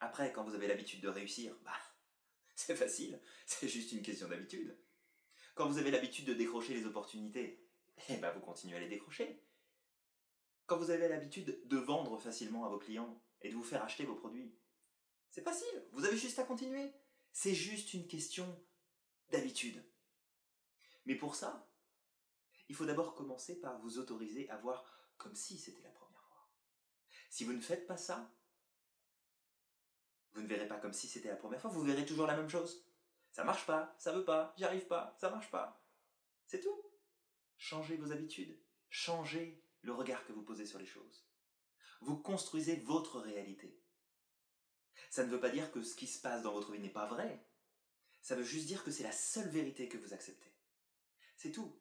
Après, 0.00 0.32
quand 0.32 0.44
vous 0.44 0.54
avez 0.54 0.66
l'habitude 0.66 1.00
de 1.00 1.08
réussir, 1.08 1.56
bah, 1.64 1.78
c'est 2.54 2.76
facile, 2.76 3.20
c'est 3.46 3.68
juste 3.68 3.92
une 3.92 4.02
question 4.02 4.28
d'habitude. 4.28 4.78
Quand 5.54 5.68
vous 5.68 5.78
avez 5.78 5.90
l'habitude 5.90 6.26
de 6.26 6.34
décrocher 6.34 6.74
les 6.74 6.84
opportunités, 6.84 7.64
eh 8.08 8.16
ben 8.16 8.30
vous 8.32 8.40
continuez 8.40 8.76
à 8.76 8.80
les 8.80 8.88
décrocher. 8.88 9.43
Quand 10.66 10.78
vous 10.78 10.90
avez 10.90 11.08
l'habitude 11.08 11.60
de 11.66 11.76
vendre 11.76 12.18
facilement 12.18 12.64
à 12.64 12.68
vos 12.68 12.78
clients 12.78 13.20
et 13.42 13.50
de 13.50 13.54
vous 13.54 13.62
faire 13.62 13.84
acheter 13.84 14.04
vos 14.04 14.14
produits, 14.14 14.54
c'est 15.30 15.42
facile, 15.42 15.88
vous 15.92 16.04
avez 16.04 16.16
juste 16.16 16.38
à 16.38 16.44
continuer. 16.44 16.92
C'est 17.32 17.54
juste 17.54 17.92
une 17.92 18.06
question 18.06 18.46
d'habitude. 19.30 19.84
Mais 21.06 21.16
pour 21.16 21.34
ça, 21.34 21.68
il 22.68 22.74
faut 22.74 22.86
d'abord 22.86 23.14
commencer 23.14 23.60
par 23.60 23.78
vous 23.80 23.98
autoriser 23.98 24.48
à 24.50 24.56
voir 24.56 24.84
comme 25.18 25.34
si 25.34 25.58
c'était 25.58 25.82
la 25.82 25.90
première 25.90 26.22
fois. 26.22 26.48
Si 27.28 27.44
vous 27.44 27.52
ne 27.52 27.60
faites 27.60 27.86
pas 27.86 27.96
ça, 27.96 28.32
vous 30.32 30.42
ne 30.42 30.46
verrez 30.46 30.66
pas 30.66 30.78
comme 30.78 30.92
si 30.92 31.08
c'était 31.08 31.28
la 31.28 31.36
première 31.36 31.60
fois, 31.60 31.70
vous 31.70 31.82
verrez 31.82 32.06
toujours 32.06 32.26
la 32.26 32.36
même 32.36 32.48
chose. 32.48 32.86
Ça 33.32 33.44
marche 33.44 33.66
pas, 33.66 33.94
ça 33.98 34.12
veut 34.12 34.24
pas, 34.24 34.54
j'y 34.56 34.64
arrive 34.64 34.86
pas, 34.86 35.16
ça 35.20 35.30
marche 35.30 35.50
pas. 35.50 35.84
C'est 36.46 36.60
tout. 36.60 36.82
Changez 37.56 37.96
vos 37.96 38.12
habitudes, 38.12 38.58
changez 38.88 39.62
le 39.84 39.92
regard 39.92 40.24
que 40.26 40.32
vous 40.32 40.42
posez 40.42 40.66
sur 40.66 40.78
les 40.78 40.86
choses. 40.86 41.26
Vous 42.00 42.16
construisez 42.16 42.76
votre 42.76 43.20
réalité. 43.20 43.80
Ça 45.10 45.24
ne 45.24 45.30
veut 45.30 45.40
pas 45.40 45.50
dire 45.50 45.70
que 45.70 45.82
ce 45.82 45.94
qui 45.94 46.06
se 46.06 46.20
passe 46.20 46.42
dans 46.42 46.52
votre 46.52 46.72
vie 46.72 46.80
n'est 46.80 46.88
pas 46.88 47.06
vrai. 47.06 47.46
Ça 48.22 48.34
veut 48.34 48.44
juste 48.44 48.66
dire 48.66 48.82
que 48.82 48.90
c'est 48.90 49.02
la 49.02 49.12
seule 49.12 49.48
vérité 49.48 49.88
que 49.88 49.98
vous 49.98 50.14
acceptez. 50.14 50.52
C'est 51.36 51.52
tout. 51.52 51.78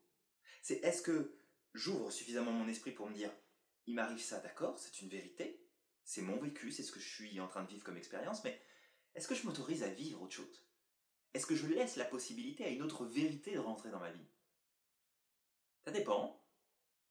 C'est 0.61 0.83
est-ce 0.83 1.01
que 1.01 1.35
j'ouvre 1.73 2.11
suffisamment 2.11 2.51
mon 2.51 2.67
esprit 2.67 2.91
pour 2.91 3.09
me 3.09 3.15
dire 3.15 3.31
il 3.85 3.95
m'arrive 3.95 4.21
ça, 4.21 4.39
d'accord, 4.39 4.79
c'est 4.79 5.01
une 5.01 5.09
vérité, 5.09 5.61
c'est 6.05 6.21
mon 6.21 6.37
vécu, 6.37 6.71
c'est 6.71 6.83
ce 6.83 6.91
que 6.91 6.99
je 6.99 7.09
suis 7.09 7.39
en 7.39 7.47
train 7.47 7.63
de 7.63 7.69
vivre 7.69 7.83
comme 7.83 7.97
expérience, 7.97 8.43
mais 8.43 8.61
est-ce 9.15 9.27
que 9.27 9.35
je 9.35 9.45
m'autorise 9.45 9.83
à 9.83 9.89
vivre 9.89 10.21
autre 10.21 10.35
chose? 10.35 10.65
Est-ce 11.33 11.45
que 11.45 11.55
je 11.55 11.67
laisse 11.67 11.97
la 11.97 12.05
possibilité 12.05 12.63
à 12.63 12.69
une 12.69 12.81
autre 12.81 13.05
vérité 13.05 13.53
de 13.53 13.59
rentrer 13.59 13.89
dans 13.89 13.99
ma 13.99 14.11
vie? 14.11 14.27
Ça 15.83 15.91
dépend. 15.91 16.41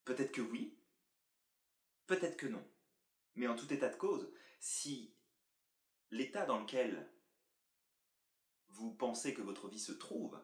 Peut-être 0.05 0.33
que 0.33 0.40
oui, 0.40 0.78
Peut-être 2.07 2.37
que 2.37 2.47
non. 2.47 2.65
Mais 3.35 3.49
en 3.49 3.57
tout 3.57 3.73
état 3.73 3.88
de 3.88 3.97
cause, 3.97 4.33
si 4.61 5.15
l'état 6.11 6.45
dans 6.45 6.61
lequel 6.61 7.11
vous 8.69 8.93
pensez 8.93 9.35
que 9.35 9.43
votre 9.43 9.69
vie 9.69 9.81
se 9.81 9.93
trouve, 9.93 10.38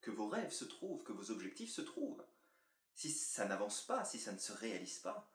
que 0.00 0.10
vos 0.10 0.28
rêves 0.28 0.52
se 0.52 0.64
trouvent, 0.64 1.04
que 1.04 1.12
vos 1.12 1.30
objectifs 1.30 1.72
se 1.72 1.82
trouvent, 1.82 2.24
si 2.94 3.10
ça 3.10 3.44
n'avance 3.46 3.86
pas, 3.86 4.04
si 4.04 4.18
ça 4.18 4.32
ne 4.32 4.38
se 4.38 4.52
réalise 4.52 4.98
pas, 4.98 5.32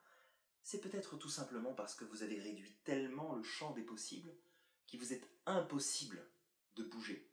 c'est 0.62 0.80
peut-être 0.80 1.16
tout 1.16 1.28
simplement 1.28 1.74
parce 1.74 1.94
que 1.94 2.04
vous 2.04 2.22
avez 2.22 2.40
réduit 2.40 2.74
tellement 2.84 3.34
le 3.34 3.44
champ 3.44 3.72
des 3.72 3.84
possibles 3.84 4.36
qui 4.86 4.96
vous 4.96 5.12
est 5.12 5.24
impossible 5.46 6.28
de 6.74 6.82
bouger. 6.82 7.30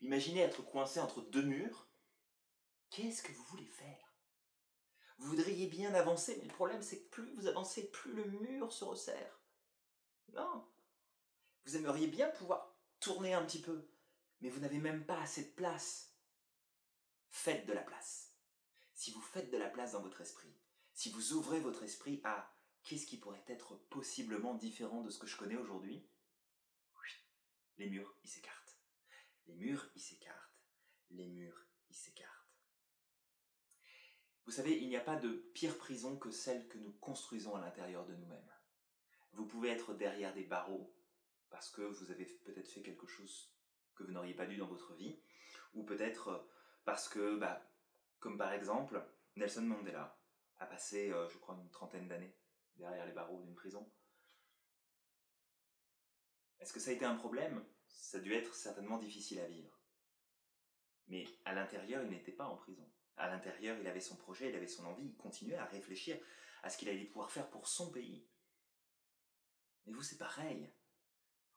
Imaginez 0.00 0.40
être 0.40 0.62
coincé 0.62 1.00
entre 1.00 1.22
deux 1.22 1.42
murs. 1.42 1.88
Qu'est-ce 2.90 3.22
que 3.22 3.32
vous 3.32 3.44
voulez 3.44 3.66
faire? 3.66 4.07
Vous 5.18 5.28
voudriez 5.28 5.66
bien 5.66 5.94
avancer, 5.94 6.36
mais 6.38 6.46
le 6.46 6.54
problème 6.54 6.82
c'est 6.82 7.00
que 7.00 7.08
plus 7.10 7.32
vous 7.34 7.46
avancez, 7.46 7.90
plus 7.90 8.12
le 8.12 8.24
mur 8.24 8.72
se 8.72 8.84
resserre. 8.84 9.40
Non. 10.32 10.66
Vous 11.64 11.76
aimeriez 11.76 12.06
bien 12.06 12.28
pouvoir 12.30 12.74
tourner 13.00 13.34
un 13.34 13.44
petit 13.44 13.60
peu, 13.60 13.88
mais 14.40 14.48
vous 14.48 14.60
n'avez 14.60 14.78
même 14.78 15.04
pas 15.04 15.20
assez 15.20 15.44
de 15.44 15.50
place. 15.50 16.14
Faites 17.28 17.66
de 17.66 17.72
la 17.72 17.82
place. 17.82 18.32
Si 18.94 19.10
vous 19.10 19.20
faites 19.20 19.50
de 19.50 19.58
la 19.58 19.68
place 19.68 19.92
dans 19.92 20.02
votre 20.02 20.20
esprit, 20.20 20.54
si 20.94 21.10
vous 21.10 21.32
ouvrez 21.32 21.60
votre 21.60 21.82
esprit 21.82 22.20
à 22.24 22.52
qu'est-ce 22.84 23.06
qui 23.06 23.18
pourrait 23.18 23.44
être 23.48 23.76
possiblement 23.90 24.54
différent 24.54 25.02
de 25.02 25.10
ce 25.10 25.18
que 25.18 25.26
je 25.26 25.36
connais 25.36 25.56
aujourd'hui, 25.56 26.08
les 27.78 27.88
murs, 27.88 28.12
ils 28.24 28.28
s'écartent. 28.28 28.76
Les 29.46 29.54
murs, 29.54 29.88
ils 29.94 30.00
s'écartent. 30.00 30.52
Les 31.10 31.28
murs, 31.28 31.66
ils 31.88 31.94
s'écartent. 31.94 32.37
Vous 34.48 34.54
savez, 34.54 34.78
il 34.80 34.88
n'y 34.88 34.96
a 34.96 35.02
pas 35.02 35.16
de 35.16 35.28
pire 35.52 35.76
prison 35.76 36.16
que 36.16 36.30
celle 36.30 36.66
que 36.68 36.78
nous 36.78 36.92
construisons 37.02 37.54
à 37.54 37.60
l'intérieur 37.60 38.06
de 38.06 38.14
nous-mêmes. 38.14 38.50
Vous 39.34 39.44
pouvez 39.44 39.68
être 39.68 39.92
derrière 39.92 40.32
des 40.32 40.44
barreaux 40.44 40.90
parce 41.50 41.68
que 41.68 41.82
vous 41.82 42.10
avez 42.10 42.24
peut-être 42.24 42.70
fait 42.70 42.80
quelque 42.80 43.06
chose 43.06 43.52
que 43.94 44.04
vous 44.04 44.10
n'auriez 44.10 44.32
pas 44.32 44.46
dû 44.46 44.56
dans 44.56 44.66
votre 44.66 44.94
vie, 44.94 45.20
ou 45.74 45.84
peut-être 45.84 46.28
euh, 46.28 46.38
parce 46.86 47.10
que, 47.10 47.36
bah, 47.36 47.70
comme 48.20 48.38
par 48.38 48.54
exemple, 48.54 49.04
Nelson 49.36 49.60
Mandela 49.60 50.18
a 50.56 50.64
passé, 50.64 51.12
euh, 51.12 51.28
je 51.28 51.36
crois, 51.36 51.58
une 51.62 51.70
trentaine 51.70 52.08
d'années 52.08 52.34
derrière 52.76 53.04
les 53.04 53.12
barreaux 53.12 53.42
d'une 53.42 53.54
prison. 53.54 53.92
Est-ce 56.58 56.72
que 56.72 56.80
ça 56.80 56.90
a 56.90 56.94
été 56.94 57.04
un 57.04 57.16
problème? 57.16 57.62
Ça 57.86 58.16
a 58.16 58.22
dû 58.22 58.32
être 58.32 58.54
certainement 58.54 58.96
difficile 58.96 59.40
à 59.40 59.46
vivre. 59.46 59.78
Mais 61.06 61.26
à 61.44 61.52
l'intérieur, 61.52 62.02
il 62.02 62.08
n'était 62.08 62.32
pas 62.32 62.46
en 62.46 62.56
prison. 62.56 62.90
À 63.18 63.28
l'intérieur, 63.28 63.76
il 63.78 63.86
avait 63.86 64.00
son 64.00 64.16
projet, 64.16 64.48
il 64.50 64.56
avait 64.56 64.68
son 64.68 64.84
envie, 64.86 65.06
il 65.06 65.16
continuait 65.16 65.56
à 65.56 65.64
réfléchir 65.64 66.18
à 66.62 66.70
ce 66.70 66.78
qu'il 66.78 66.88
allait 66.88 67.04
pouvoir 67.04 67.30
faire 67.30 67.50
pour 67.50 67.68
son 67.68 67.90
pays. 67.90 68.26
Et 69.86 69.92
vous, 69.92 70.02
c'est 70.02 70.18
pareil. 70.18 70.70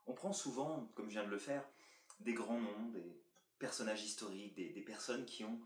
On 0.06 0.14
prend 0.14 0.34
souvent, 0.34 0.88
comme 0.96 1.08
je 1.08 1.14
viens 1.14 1.26
de 1.26 1.30
le 1.30 1.38
faire, 1.38 1.68
des 2.20 2.34
grands 2.34 2.60
noms, 2.60 2.90
des 2.90 3.24
personnages 3.60 4.04
historiques, 4.04 4.56
des, 4.56 4.70
des 4.70 4.82
personnes 4.82 5.26
qui 5.26 5.44
ont 5.44 5.62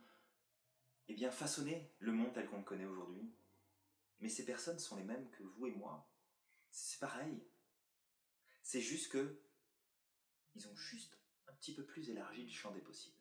eh 1.08 1.14
bien, 1.14 1.32
façonné 1.32 1.94
le 2.00 2.12
monde 2.12 2.34
tel 2.34 2.48
qu'on 2.48 2.58
le 2.58 2.64
connaît 2.64 2.86
aujourd'hui. 2.86 3.34
Mais 4.20 4.30
ces 4.30 4.46
personnes 4.46 4.80
sont 4.80 4.96
les 4.96 5.04
mêmes 5.04 5.30
que 5.32 5.44
vous 5.44 5.68
et 5.68 5.72
moi. 5.72 6.10
C'est 6.72 7.00
pareil. 7.00 7.44
C'est 8.64 8.82
juste 8.82 9.12
que 9.12 9.42
ils 10.56 10.68
ont 10.68 10.76
juste 10.76 11.18
un 11.48 11.54
petit 11.54 11.74
peu 11.74 11.86
plus 11.86 12.10
élargi 12.10 12.44
le 12.44 12.52
champ 12.52 12.72
des 12.72 12.82
possibles. 12.82 13.18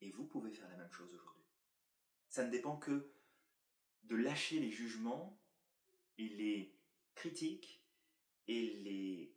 Et 0.00 0.10
vous 0.10 0.24
pouvez 0.24 0.52
faire 0.52 0.68
la 0.68 0.76
même 0.76 0.92
chose 0.92 1.12
aujourd'hui. 1.14 1.39
Ça 2.30 2.44
ne 2.44 2.50
dépend 2.50 2.76
que 2.76 3.12
de 4.04 4.16
lâcher 4.16 4.60
les 4.60 4.70
jugements 4.70 5.38
et 6.16 6.28
les 6.28 6.78
critiques 7.14 7.84
et 8.46 8.70
les 8.70 9.36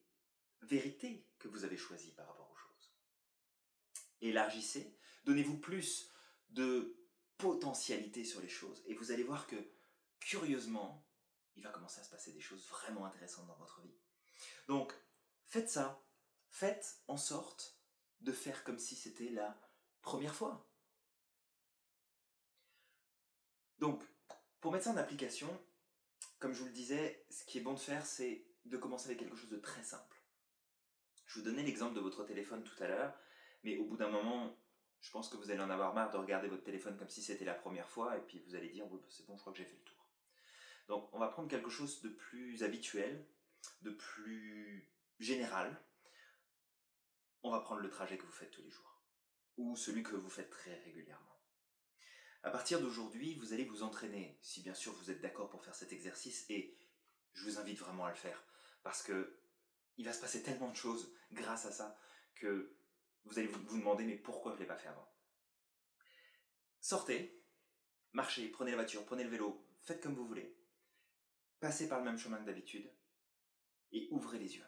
vérités 0.61 1.27
que 1.39 1.47
vous 1.47 1.65
avez 1.65 1.75
choisies 1.75 2.13
par 2.13 2.27
rapport 2.27 2.49
aux 2.51 2.55
choses. 2.55 2.95
Élargissez, 4.21 4.97
donnez-vous 5.25 5.57
plus 5.57 6.13
de 6.49 6.95
potentialité 7.37 8.23
sur 8.23 8.41
les 8.41 8.47
choses 8.47 8.83
et 8.85 8.93
vous 8.93 9.11
allez 9.11 9.23
voir 9.23 9.47
que 9.47 9.55
curieusement, 10.19 11.05
il 11.55 11.63
va 11.63 11.71
commencer 11.71 11.99
à 11.99 12.03
se 12.03 12.11
passer 12.11 12.31
des 12.31 12.41
choses 12.41 12.67
vraiment 12.67 13.05
intéressantes 13.05 13.47
dans 13.47 13.57
votre 13.57 13.81
vie. 13.81 13.97
Donc, 14.67 14.93
faites 15.45 15.69
ça. 15.69 16.05
Faites 16.49 17.01
en 17.07 17.17
sorte 17.17 17.79
de 18.21 18.31
faire 18.31 18.63
comme 18.63 18.77
si 18.77 18.95
c'était 18.95 19.29
la 19.29 19.59
première 20.01 20.35
fois. 20.35 20.69
Donc, 23.83 24.01
pour 24.61 24.71
mettre 24.71 24.85
ça 24.85 24.91
en 24.91 24.95
application, 24.95 25.49
comme 26.39 26.53
je 26.53 26.59
vous 26.59 26.67
le 26.67 26.71
disais, 26.71 27.25
ce 27.29 27.43
qui 27.43 27.57
est 27.57 27.61
bon 27.61 27.73
de 27.73 27.79
faire, 27.79 28.05
c'est 28.05 28.45
de 28.63 28.77
commencer 28.77 29.07
avec 29.07 29.19
quelque 29.19 29.35
chose 29.35 29.49
de 29.49 29.57
très 29.57 29.83
simple. 29.83 30.21
Je 31.25 31.37
vous 31.37 31.43
donnais 31.43 31.63
l'exemple 31.63 31.93
de 31.93 31.99
votre 31.99 32.23
téléphone 32.23 32.63
tout 32.63 32.81
à 32.81 32.87
l'heure, 32.87 33.13
mais 33.65 33.75
au 33.75 33.83
bout 33.83 33.97
d'un 33.97 34.07
moment, 34.07 34.57
je 35.01 35.11
pense 35.11 35.27
que 35.27 35.35
vous 35.35 35.51
allez 35.51 35.59
en 35.59 35.69
avoir 35.69 35.93
marre 35.93 36.11
de 36.11 36.17
regarder 36.17 36.47
votre 36.47 36.63
téléphone 36.63 36.95
comme 36.95 37.09
si 37.09 37.21
c'était 37.21 37.43
la 37.43 37.55
première 37.55 37.89
fois, 37.89 38.17
et 38.17 38.21
puis 38.21 38.39
vous 38.47 38.55
allez 38.55 38.69
dire, 38.69 38.85
c'est 39.09 39.25
bon, 39.25 39.35
je 39.35 39.41
crois 39.41 39.51
que 39.51 39.59
j'ai 39.59 39.65
fait 39.65 39.75
le 39.75 39.83
tour. 39.83 40.07
Donc 40.87 41.13
on 41.13 41.19
va 41.19 41.27
prendre 41.27 41.49
quelque 41.49 41.69
chose 41.69 42.01
de 42.03 42.07
plus 42.07 42.63
habituel, 42.63 43.27
de 43.81 43.89
plus 43.91 44.89
général. 45.19 45.77
On 47.43 47.51
va 47.51 47.59
prendre 47.59 47.81
le 47.81 47.89
trajet 47.89 48.17
que 48.17 48.25
vous 48.25 48.31
faites 48.31 48.51
tous 48.51 48.61
les 48.61 48.71
jours, 48.71 49.03
ou 49.57 49.75
celui 49.75 50.03
que 50.03 50.15
vous 50.15 50.29
faites 50.29 50.51
très 50.51 50.73
régulièrement. 50.85 51.37
À 52.43 52.51
partir 52.51 52.81
d'aujourd'hui, 52.81 53.35
vous 53.35 53.53
allez 53.53 53.65
vous 53.65 53.83
entraîner, 53.83 54.37
si 54.41 54.61
bien 54.61 54.73
sûr 54.73 54.93
vous 54.93 55.09
êtes 55.09 55.21
d'accord 55.21 55.49
pour 55.49 55.63
faire 55.63 55.75
cet 55.75 55.93
exercice, 55.93 56.45
et 56.49 56.77
je 57.33 57.45
vous 57.45 57.57
invite 57.57 57.79
vraiment 57.79 58.05
à 58.05 58.09
le 58.09 58.15
faire, 58.15 58.43
parce 58.83 59.01
que 59.01 59.39
il 59.97 60.05
va 60.05 60.13
se 60.13 60.21
passer 60.21 60.43
tellement 60.43 60.69
de 60.69 60.75
choses 60.75 61.13
grâce 61.31 61.65
à 61.65 61.71
ça 61.71 61.97
que 62.35 62.75
vous 63.25 63.39
allez 63.39 63.47
vous 63.47 63.77
demander 63.77 64.05
mais 64.05 64.17
pourquoi 64.17 64.51
je 64.51 64.57
ne 64.57 64.61
l'ai 64.61 64.67
pas 64.67 64.77
fait 64.77 64.87
avant? 64.87 65.07
Sortez, 66.81 67.43
marchez, 68.11 68.49
prenez 68.49 68.71
la 68.71 68.77
voiture, 68.77 69.05
prenez 69.05 69.23
le 69.23 69.29
vélo, 69.29 69.65
faites 69.81 70.01
comme 70.01 70.15
vous 70.15 70.27
voulez 70.27 70.57
passez 71.63 71.87
par 71.87 71.99
le 71.99 72.03
même 72.03 72.17
chemin 72.17 72.39
que 72.39 72.45
d'habitude 72.45 72.91
et 73.93 74.09
ouvrez 74.11 74.37
les 74.37 74.57
yeux. 74.57 74.65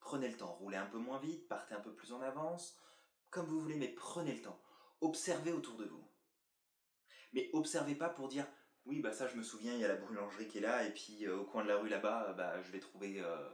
Prenez 0.00 0.30
le 0.30 0.38
temps, 0.38 0.54
roulez 0.54 0.78
un 0.78 0.86
peu 0.86 0.96
moins 0.96 1.18
vite, 1.18 1.46
partez 1.48 1.74
un 1.74 1.80
peu 1.80 1.92
plus 1.92 2.14
en 2.14 2.22
avance, 2.22 2.78
comme 3.28 3.44
vous 3.44 3.60
voulez, 3.60 3.76
mais 3.76 3.88
prenez 3.88 4.34
le 4.34 4.40
temps. 4.40 4.58
Observez 5.02 5.52
autour 5.52 5.76
de 5.76 5.84
vous. 5.84 6.07
Mais 7.32 7.50
observez 7.52 7.94
pas 7.94 8.08
pour 8.08 8.28
dire 8.28 8.46
oui 8.84 9.00
bah 9.00 9.12
ça 9.12 9.28
je 9.28 9.36
me 9.36 9.42
souviens 9.42 9.74
il 9.74 9.80
y 9.80 9.84
a 9.84 9.88
la 9.88 9.96
boulangerie 9.96 10.48
qui 10.48 10.58
est 10.58 10.62
là 10.62 10.84
et 10.84 10.94
puis 10.94 11.26
euh, 11.26 11.38
au 11.38 11.44
coin 11.44 11.62
de 11.62 11.68
la 11.68 11.76
rue 11.76 11.90
là-bas 11.90 12.32
bah 12.32 12.62
je 12.62 12.72
vais 12.72 12.80
trouver 12.80 13.20
euh, 13.20 13.48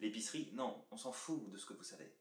l'épicerie. 0.00 0.50
Non, 0.54 0.86
on 0.90 0.96
s'en 0.96 1.12
fout 1.12 1.50
de 1.50 1.56
ce 1.56 1.66
que 1.66 1.74
vous 1.74 1.82
savez. 1.82 2.14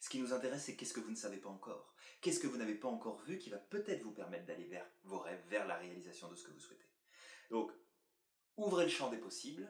Ce 0.00 0.08
qui 0.08 0.20
nous 0.20 0.32
intéresse 0.32 0.64
c'est 0.64 0.76
qu'est-ce 0.76 0.94
que 0.94 1.00
vous 1.00 1.10
ne 1.10 1.16
savez 1.16 1.38
pas 1.38 1.48
encore. 1.48 1.94
Qu'est-ce 2.20 2.40
que 2.40 2.46
vous 2.46 2.56
n'avez 2.56 2.74
pas 2.74 2.88
encore 2.88 3.20
vu 3.22 3.38
qui 3.38 3.50
va 3.50 3.58
peut-être 3.58 4.02
vous 4.02 4.12
permettre 4.12 4.46
d'aller 4.46 4.66
vers 4.66 4.86
vos 5.02 5.18
rêves, 5.18 5.42
vers 5.48 5.66
la 5.66 5.76
réalisation 5.76 6.30
de 6.30 6.36
ce 6.36 6.44
que 6.44 6.52
vous 6.52 6.60
souhaitez. 6.60 6.88
Donc 7.50 7.72
Ouvrez 8.56 8.84
le 8.84 8.90
champ 8.90 9.10
des 9.10 9.18
possibles 9.18 9.68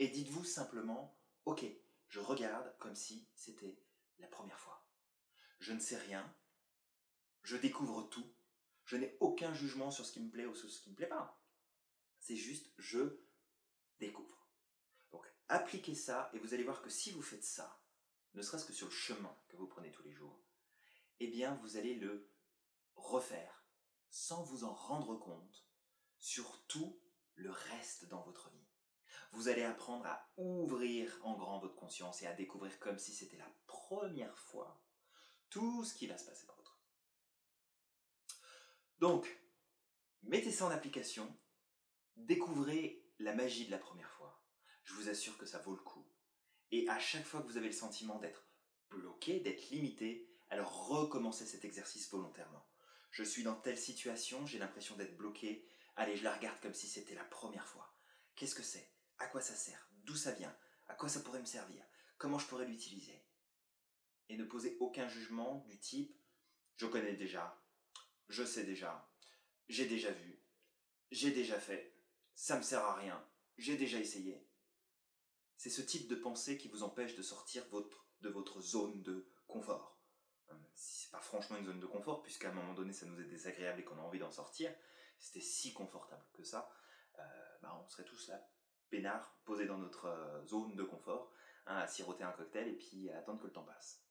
et 0.00 0.08
dites-vous 0.08 0.44
simplement, 0.44 1.16
ok, 1.44 1.64
je 2.08 2.18
regarde 2.18 2.74
comme 2.78 2.96
si 2.96 3.28
c'était 3.36 3.80
la 4.18 4.26
première 4.26 4.58
fois. 4.58 4.84
Je 5.60 5.72
ne 5.72 5.78
sais 5.78 5.96
rien, 5.96 6.34
je 7.44 7.56
découvre 7.56 8.08
tout, 8.08 8.26
je 8.84 8.96
n'ai 8.96 9.16
aucun 9.20 9.54
jugement 9.54 9.90
sur 9.90 10.04
ce 10.04 10.12
qui 10.12 10.20
me 10.20 10.30
plaît 10.30 10.46
ou 10.46 10.54
sur 10.54 10.70
ce 10.70 10.80
qui 10.80 10.88
ne 10.88 10.92
me 10.92 10.96
plaît 10.96 11.08
pas. 11.08 11.40
C'est 12.18 12.36
juste, 12.36 12.72
je 12.78 13.20
découvre. 13.98 14.48
Donc, 15.12 15.24
appliquez 15.48 15.94
ça 15.94 16.30
et 16.32 16.38
vous 16.38 16.54
allez 16.54 16.64
voir 16.64 16.82
que 16.82 16.90
si 16.90 17.10
vous 17.10 17.22
faites 17.22 17.44
ça, 17.44 17.82
ne 18.34 18.42
serait-ce 18.42 18.64
que 18.64 18.72
sur 18.72 18.86
le 18.86 18.92
chemin 18.92 19.36
que 19.48 19.56
vous 19.56 19.66
prenez 19.66 19.90
tous 19.90 20.02
les 20.02 20.12
jours, 20.12 20.42
eh 21.20 21.28
bien, 21.28 21.54
vous 21.62 21.76
allez 21.76 21.94
le 21.94 22.30
refaire 22.94 23.64
sans 24.10 24.42
vous 24.42 24.64
en 24.64 24.74
rendre 24.74 25.16
compte 25.16 25.66
sur 26.18 26.64
tout 26.66 27.00
le 27.34 27.50
reste 27.50 28.06
dans 28.06 28.22
votre 28.22 28.50
vie. 28.50 28.66
Vous 29.32 29.48
allez 29.48 29.62
apprendre 29.62 30.06
à 30.06 30.30
ouvrir 30.36 31.18
en 31.22 31.36
grand 31.36 31.58
votre 31.58 31.76
conscience 31.76 32.22
et 32.22 32.26
à 32.26 32.34
découvrir 32.34 32.78
comme 32.78 32.98
si 32.98 33.12
c'était 33.12 33.38
la 33.38 33.50
première 33.66 34.38
fois 34.38 34.82
tout 35.48 35.84
ce 35.84 35.94
qui 35.94 36.06
va 36.06 36.18
se 36.18 36.26
passer. 36.26 36.46
Donc, 39.02 39.36
mettez 40.22 40.52
ça 40.52 40.64
en 40.64 40.70
application, 40.70 41.36
découvrez 42.14 43.04
la 43.18 43.34
magie 43.34 43.66
de 43.66 43.72
la 43.72 43.78
première 43.78 44.12
fois. 44.12 44.40
Je 44.84 44.94
vous 44.94 45.08
assure 45.08 45.36
que 45.38 45.44
ça 45.44 45.58
vaut 45.58 45.74
le 45.74 45.82
coup. 45.82 46.06
Et 46.70 46.88
à 46.88 47.00
chaque 47.00 47.26
fois 47.26 47.42
que 47.42 47.48
vous 47.48 47.56
avez 47.56 47.66
le 47.66 47.72
sentiment 47.72 48.20
d'être 48.20 48.46
bloqué, 48.90 49.40
d'être 49.40 49.70
limité, 49.70 50.30
alors 50.50 50.86
recommencez 50.86 51.46
cet 51.46 51.64
exercice 51.64 52.08
volontairement. 52.12 52.64
Je 53.10 53.24
suis 53.24 53.42
dans 53.42 53.56
telle 53.56 53.76
situation, 53.76 54.46
j'ai 54.46 54.60
l'impression 54.60 54.94
d'être 54.94 55.16
bloqué, 55.16 55.66
Allez, 55.96 56.16
je 56.16 56.22
la 56.22 56.36
regarde 56.36 56.60
comme 56.60 56.72
si 56.72 56.86
c'était 56.86 57.16
la 57.16 57.24
première 57.24 57.66
fois. 57.66 57.92
Qu'est-ce 58.36 58.54
que 58.54 58.62
c'est? 58.62 58.88
À 59.18 59.26
quoi 59.26 59.40
ça 59.40 59.56
sert? 59.56 59.90
D'où 60.04 60.14
ça 60.14 60.30
vient? 60.30 60.56
À 60.86 60.94
quoi 60.94 61.08
ça 61.08 61.22
pourrait 61.22 61.40
me 61.40 61.44
servir? 61.44 61.84
Comment 62.18 62.38
je 62.38 62.46
pourrais 62.46 62.66
l'utiliser? 62.66 63.26
Et 64.28 64.36
ne 64.36 64.44
posez 64.44 64.76
aucun 64.78 65.08
jugement 65.08 65.64
du 65.66 65.80
type 65.80 66.16
je 66.76 66.86
connais 66.86 67.14
déjà, 67.14 67.61
je 68.28 68.44
sais 68.44 68.64
déjà, 68.64 69.10
j'ai 69.68 69.86
déjà 69.86 70.10
vu, 70.10 70.42
j'ai 71.10 71.30
déjà 71.30 71.58
fait, 71.58 71.94
ça 72.34 72.56
me 72.56 72.62
sert 72.62 72.84
à 72.84 72.94
rien, 72.94 73.24
j'ai 73.58 73.76
déjà 73.76 73.98
essayé. 73.98 74.46
C'est 75.56 75.70
ce 75.70 75.82
type 75.82 76.08
de 76.08 76.16
pensée 76.16 76.58
qui 76.58 76.68
vous 76.68 76.82
empêche 76.82 77.14
de 77.14 77.22
sortir 77.22 77.64
de 78.20 78.28
votre 78.28 78.60
zone 78.60 79.02
de 79.02 79.28
confort. 79.46 80.00
Euh, 80.50 80.54
c'est 80.74 81.10
pas 81.10 81.20
franchement 81.20 81.56
une 81.58 81.66
zone 81.66 81.80
de 81.80 81.86
confort, 81.86 82.22
puisqu'à 82.22 82.50
un 82.50 82.54
moment 82.54 82.74
donné 82.74 82.92
ça 82.92 83.06
nous 83.06 83.20
est 83.20 83.26
désagréable 83.26 83.80
et 83.80 83.84
qu'on 83.84 83.98
a 83.98 84.02
envie 84.02 84.18
d'en 84.18 84.30
sortir, 84.30 84.74
c'était 85.18 85.40
si 85.40 85.72
confortable 85.72 86.24
que 86.32 86.42
ça, 86.42 86.70
euh, 87.18 87.58
bah, 87.62 87.80
on 87.80 87.88
serait 87.88 88.04
tous 88.04 88.28
là, 88.28 88.48
peinards, 88.90 89.38
posés 89.44 89.66
dans 89.66 89.78
notre 89.78 90.06
euh, 90.06 90.44
zone 90.46 90.74
de 90.74 90.82
confort, 90.82 91.32
hein, 91.66 91.76
à 91.76 91.86
siroter 91.86 92.24
un 92.24 92.32
cocktail 92.32 92.68
et 92.68 92.76
puis 92.76 93.10
à 93.10 93.18
attendre 93.18 93.40
que 93.40 93.46
le 93.46 93.52
temps 93.52 93.64
passe. 93.64 94.02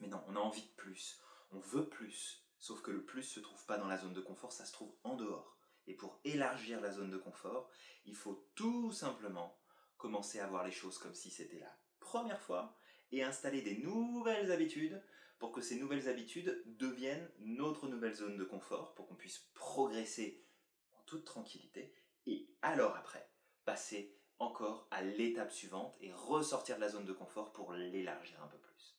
Mais 0.00 0.08
non, 0.08 0.22
on 0.26 0.36
a 0.36 0.40
envie 0.40 0.62
de 0.62 0.74
plus, 0.74 1.20
on 1.52 1.60
veut 1.60 1.88
plus, 1.88 2.44
sauf 2.62 2.80
que 2.80 2.92
le 2.92 3.04
plus 3.04 3.24
se 3.24 3.40
trouve 3.40 3.66
pas 3.66 3.76
dans 3.76 3.88
la 3.88 3.98
zone 3.98 4.14
de 4.14 4.20
confort, 4.20 4.52
ça 4.52 4.64
se 4.64 4.72
trouve 4.72 4.94
en 5.02 5.16
dehors. 5.16 5.58
Et 5.88 5.94
pour 5.94 6.20
élargir 6.24 6.80
la 6.80 6.92
zone 6.92 7.10
de 7.10 7.18
confort, 7.18 7.68
il 8.04 8.14
faut 8.14 8.48
tout 8.54 8.92
simplement 8.92 9.58
commencer 9.96 10.38
à 10.38 10.46
voir 10.46 10.64
les 10.64 10.70
choses 10.70 10.96
comme 10.96 11.14
si 11.14 11.28
c'était 11.28 11.58
la 11.58 11.76
première 11.98 12.40
fois 12.40 12.76
et 13.10 13.24
installer 13.24 13.62
des 13.62 13.78
nouvelles 13.78 14.52
habitudes 14.52 15.02
pour 15.40 15.50
que 15.50 15.60
ces 15.60 15.74
nouvelles 15.74 16.08
habitudes 16.08 16.62
deviennent 16.66 17.28
notre 17.40 17.88
nouvelle 17.88 18.14
zone 18.14 18.36
de 18.36 18.44
confort, 18.44 18.94
pour 18.94 19.08
qu'on 19.08 19.16
puisse 19.16 19.50
progresser 19.54 20.46
en 20.92 21.02
toute 21.02 21.24
tranquillité, 21.24 21.92
et 22.26 22.48
alors 22.62 22.94
après, 22.94 23.28
passer 23.64 24.16
encore 24.38 24.86
à 24.92 25.02
l'étape 25.02 25.50
suivante 25.50 25.96
et 26.00 26.12
ressortir 26.12 26.76
de 26.76 26.80
la 26.80 26.90
zone 26.90 27.06
de 27.06 27.12
confort 27.12 27.52
pour 27.52 27.72
l'élargir 27.72 28.40
un 28.40 28.46
peu 28.46 28.58
plus. 28.58 28.96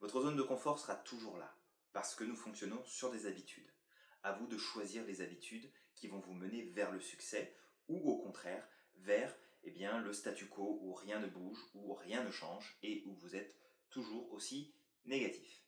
Votre 0.00 0.20
zone 0.22 0.36
de 0.36 0.42
confort 0.42 0.80
sera 0.80 0.96
toujours 0.96 1.38
là, 1.38 1.56
parce 1.92 2.14
que 2.14 2.24
nous 2.24 2.36
fonctionnons 2.36 2.82
sur 2.84 3.10
des 3.10 3.26
habitudes. 3.26 3.70
À 4.22 4.32
vous 4.32 4.46
de 4.46 4.58
choisir 4.58 5.04
les 5.04 5.20
habitudes 5.20 5.70
qui 5.94 6.08
vont 6.08 6.20
vous 6.20 6.34
mener 6.34 6.62
vers 6.62 6.92
le 6.92 7.00
succès, 7.00 7.56
ou 7.88 8.10
au 8.10 8.18
contraire, 8.18 8.66
vers 8.96 9.36
eh 9.64 9.70
bien, 9.70 10.00
le 10.00 10.12
statu 10.12 10.46
quo 10.46 10.78
où 10.82 10.92
rien 10.92 11.20
ne 11.20 11.26
bouge, 11.26 11.58
où 11.74 11.94
rien 11.94 12.24
ne 12.24 12.30
change 12.30 12.76
et 12.82 13.02
où 13.06 13.14
vous 13.14 13.36
êtes 13.36 13.56
toujours 13.90 14.32
aussi 14.32 14.74
négatif. 15.04 15.62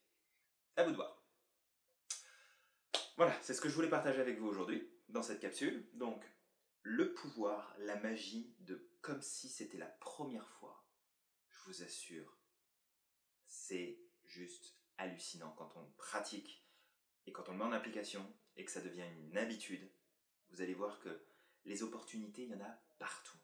À 0.76 0.84
vous 0.84 0.90
de 0.90 0.96
voir. 0.96 1.22
Voilà, 3.16 3.36
c'est 3.42 3.54
ce 3.54 3.60
que 3.60 3.68
je 3.68 3.74
voulais 3.74 3.88
partager 3.88 4.20
avec 4.20 4.38
vous 4.38 4.48
aujourd'hui 4.48 4.90
dans 5.08 5.22
cette 5.22 5.40
capsule. 5.40 5.88
Donc, 5.94 6.24
le 6.82 7.14
pouvoir, 7.14 7.74
la 7.78 7.96
magie 7.96 8.54
de 8.60 8.90
comme 9.00 9.22
si 9.22 9.48
c'était 9.48 9.78
la 9.78 9.86
première 9.86 10.48
fois, 10.48 10.84
je 11.48 11.58
vous 11.66 11.82
assure, 11.82 12.38
c'est 13.46 14.00
juste 14.24 14.74
hallucinant 14.98 15.52
quand 15.56 15.76
on 15.76 15.84
pratique 15.96 16.64
et 17.26 17.32
quand 17.32 17.48
on 17.48 17.52
le 17.52 17.58
met 17.58 17.64
en 17.64 17.72
application 17.72 18.24
et 18.56 18.64
que 18.64 18.70
ça 18.70 18.80
devient 18.80 19.06
une 19.28 19.36
habitude. 19.36 19.88
Vous 20.50 20.60
allez 20.60 20.74
voir 20.74 21.00
que 21.00 21.24
les 21.64 21.82
opportunités, 21.82 22.44
il 22.44 22.50
y 22.50 22.54
en 22.54 22.64
a 22.64 22.78
partout. 22.98 23.38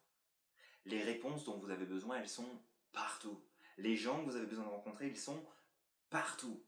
Les 0.85 1.03
réponses 1.03 1.45
dont 1.45 1.59
vous 1.59 1.71
avez 1.71 1.87
besoin, 1.87 2.19
elles 2.19 2.29
sont 2.29 2.63
partout. 2.93 3.43
Les 3.79 3.97
gens 3.97 4.21
que 4.21 4.31
vous 4.31 4.37
avez 4.37 4.47
besoin 4.47 4.65
de 4.65 4.71
rencontrer, 4.71 5.09
ils 5.09 5.19
sont 5.19 5.45
partout. 6.11 6.63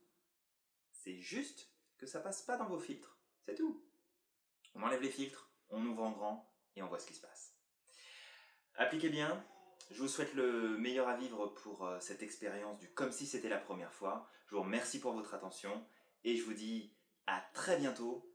C'est 0.91 1.19
juste 1.19 1.69
que 1.97 2.05
ça 2.05 2.19
passe 2.19 2.41
pas 2.41 2.57
dans 2.57 2.67
vos 2.67 2.79
filtres. 2.79 3.17
C'est 3.45 3.55
tout. 3.55 3.83
On 4.75 4.81
enlève 4.81 5.01
les 5.01 5.11
filtres, 5.11 5.49
on 5.69 5.85
ouvre 5.85 6.03
en 6.03 6.11
grand 6.11 6.53
et 6.75 6.81
on 6.81 6.87
voit 6.87 6.99
ce 6.99 7.05
qui 7.05 7.13
se 7.13 7.21
passe. 7.21 7.55
Appliquez 8.75 9.09
bien. 9.09 9.45
Je 9.91 10.01
vous 10.01 10.07
souhaite 10.07 10.33
le 10.33 10.77
meilleur 10.77 11.07
à 11.07 11.15
vivre 11.15 11.47
pour 11.47 11.85
euh, 11.85 11.99
cette 11.99 12.23
expérience 12.23 12.79
du 12.79 12.89
comme 12.89 13.11
si 13.11 13.25
c'était 13.25 13.49
la 13.49 13.57
première 13.57 13.93
fois. 13.93 14.27
Je 14.47 14.55
vous 14.55 14.61
remercie 14.61 14.99
pour 14.99 15.13
votre 15.13 15.33
attention 15.33 15.85
et 16.23 16.35
je 16.37 16.43
vous 16.43 16.53
dis 16.53 16.91
à 17.27 17.41
très 17.53 17.77
bientôt 17.77 18.29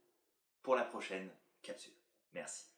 pour 0.63 0.77
la 0.77 0.85
prochaine 0.85 1.31
capsule. 1.63 1.95
Merci. 2.33 2.78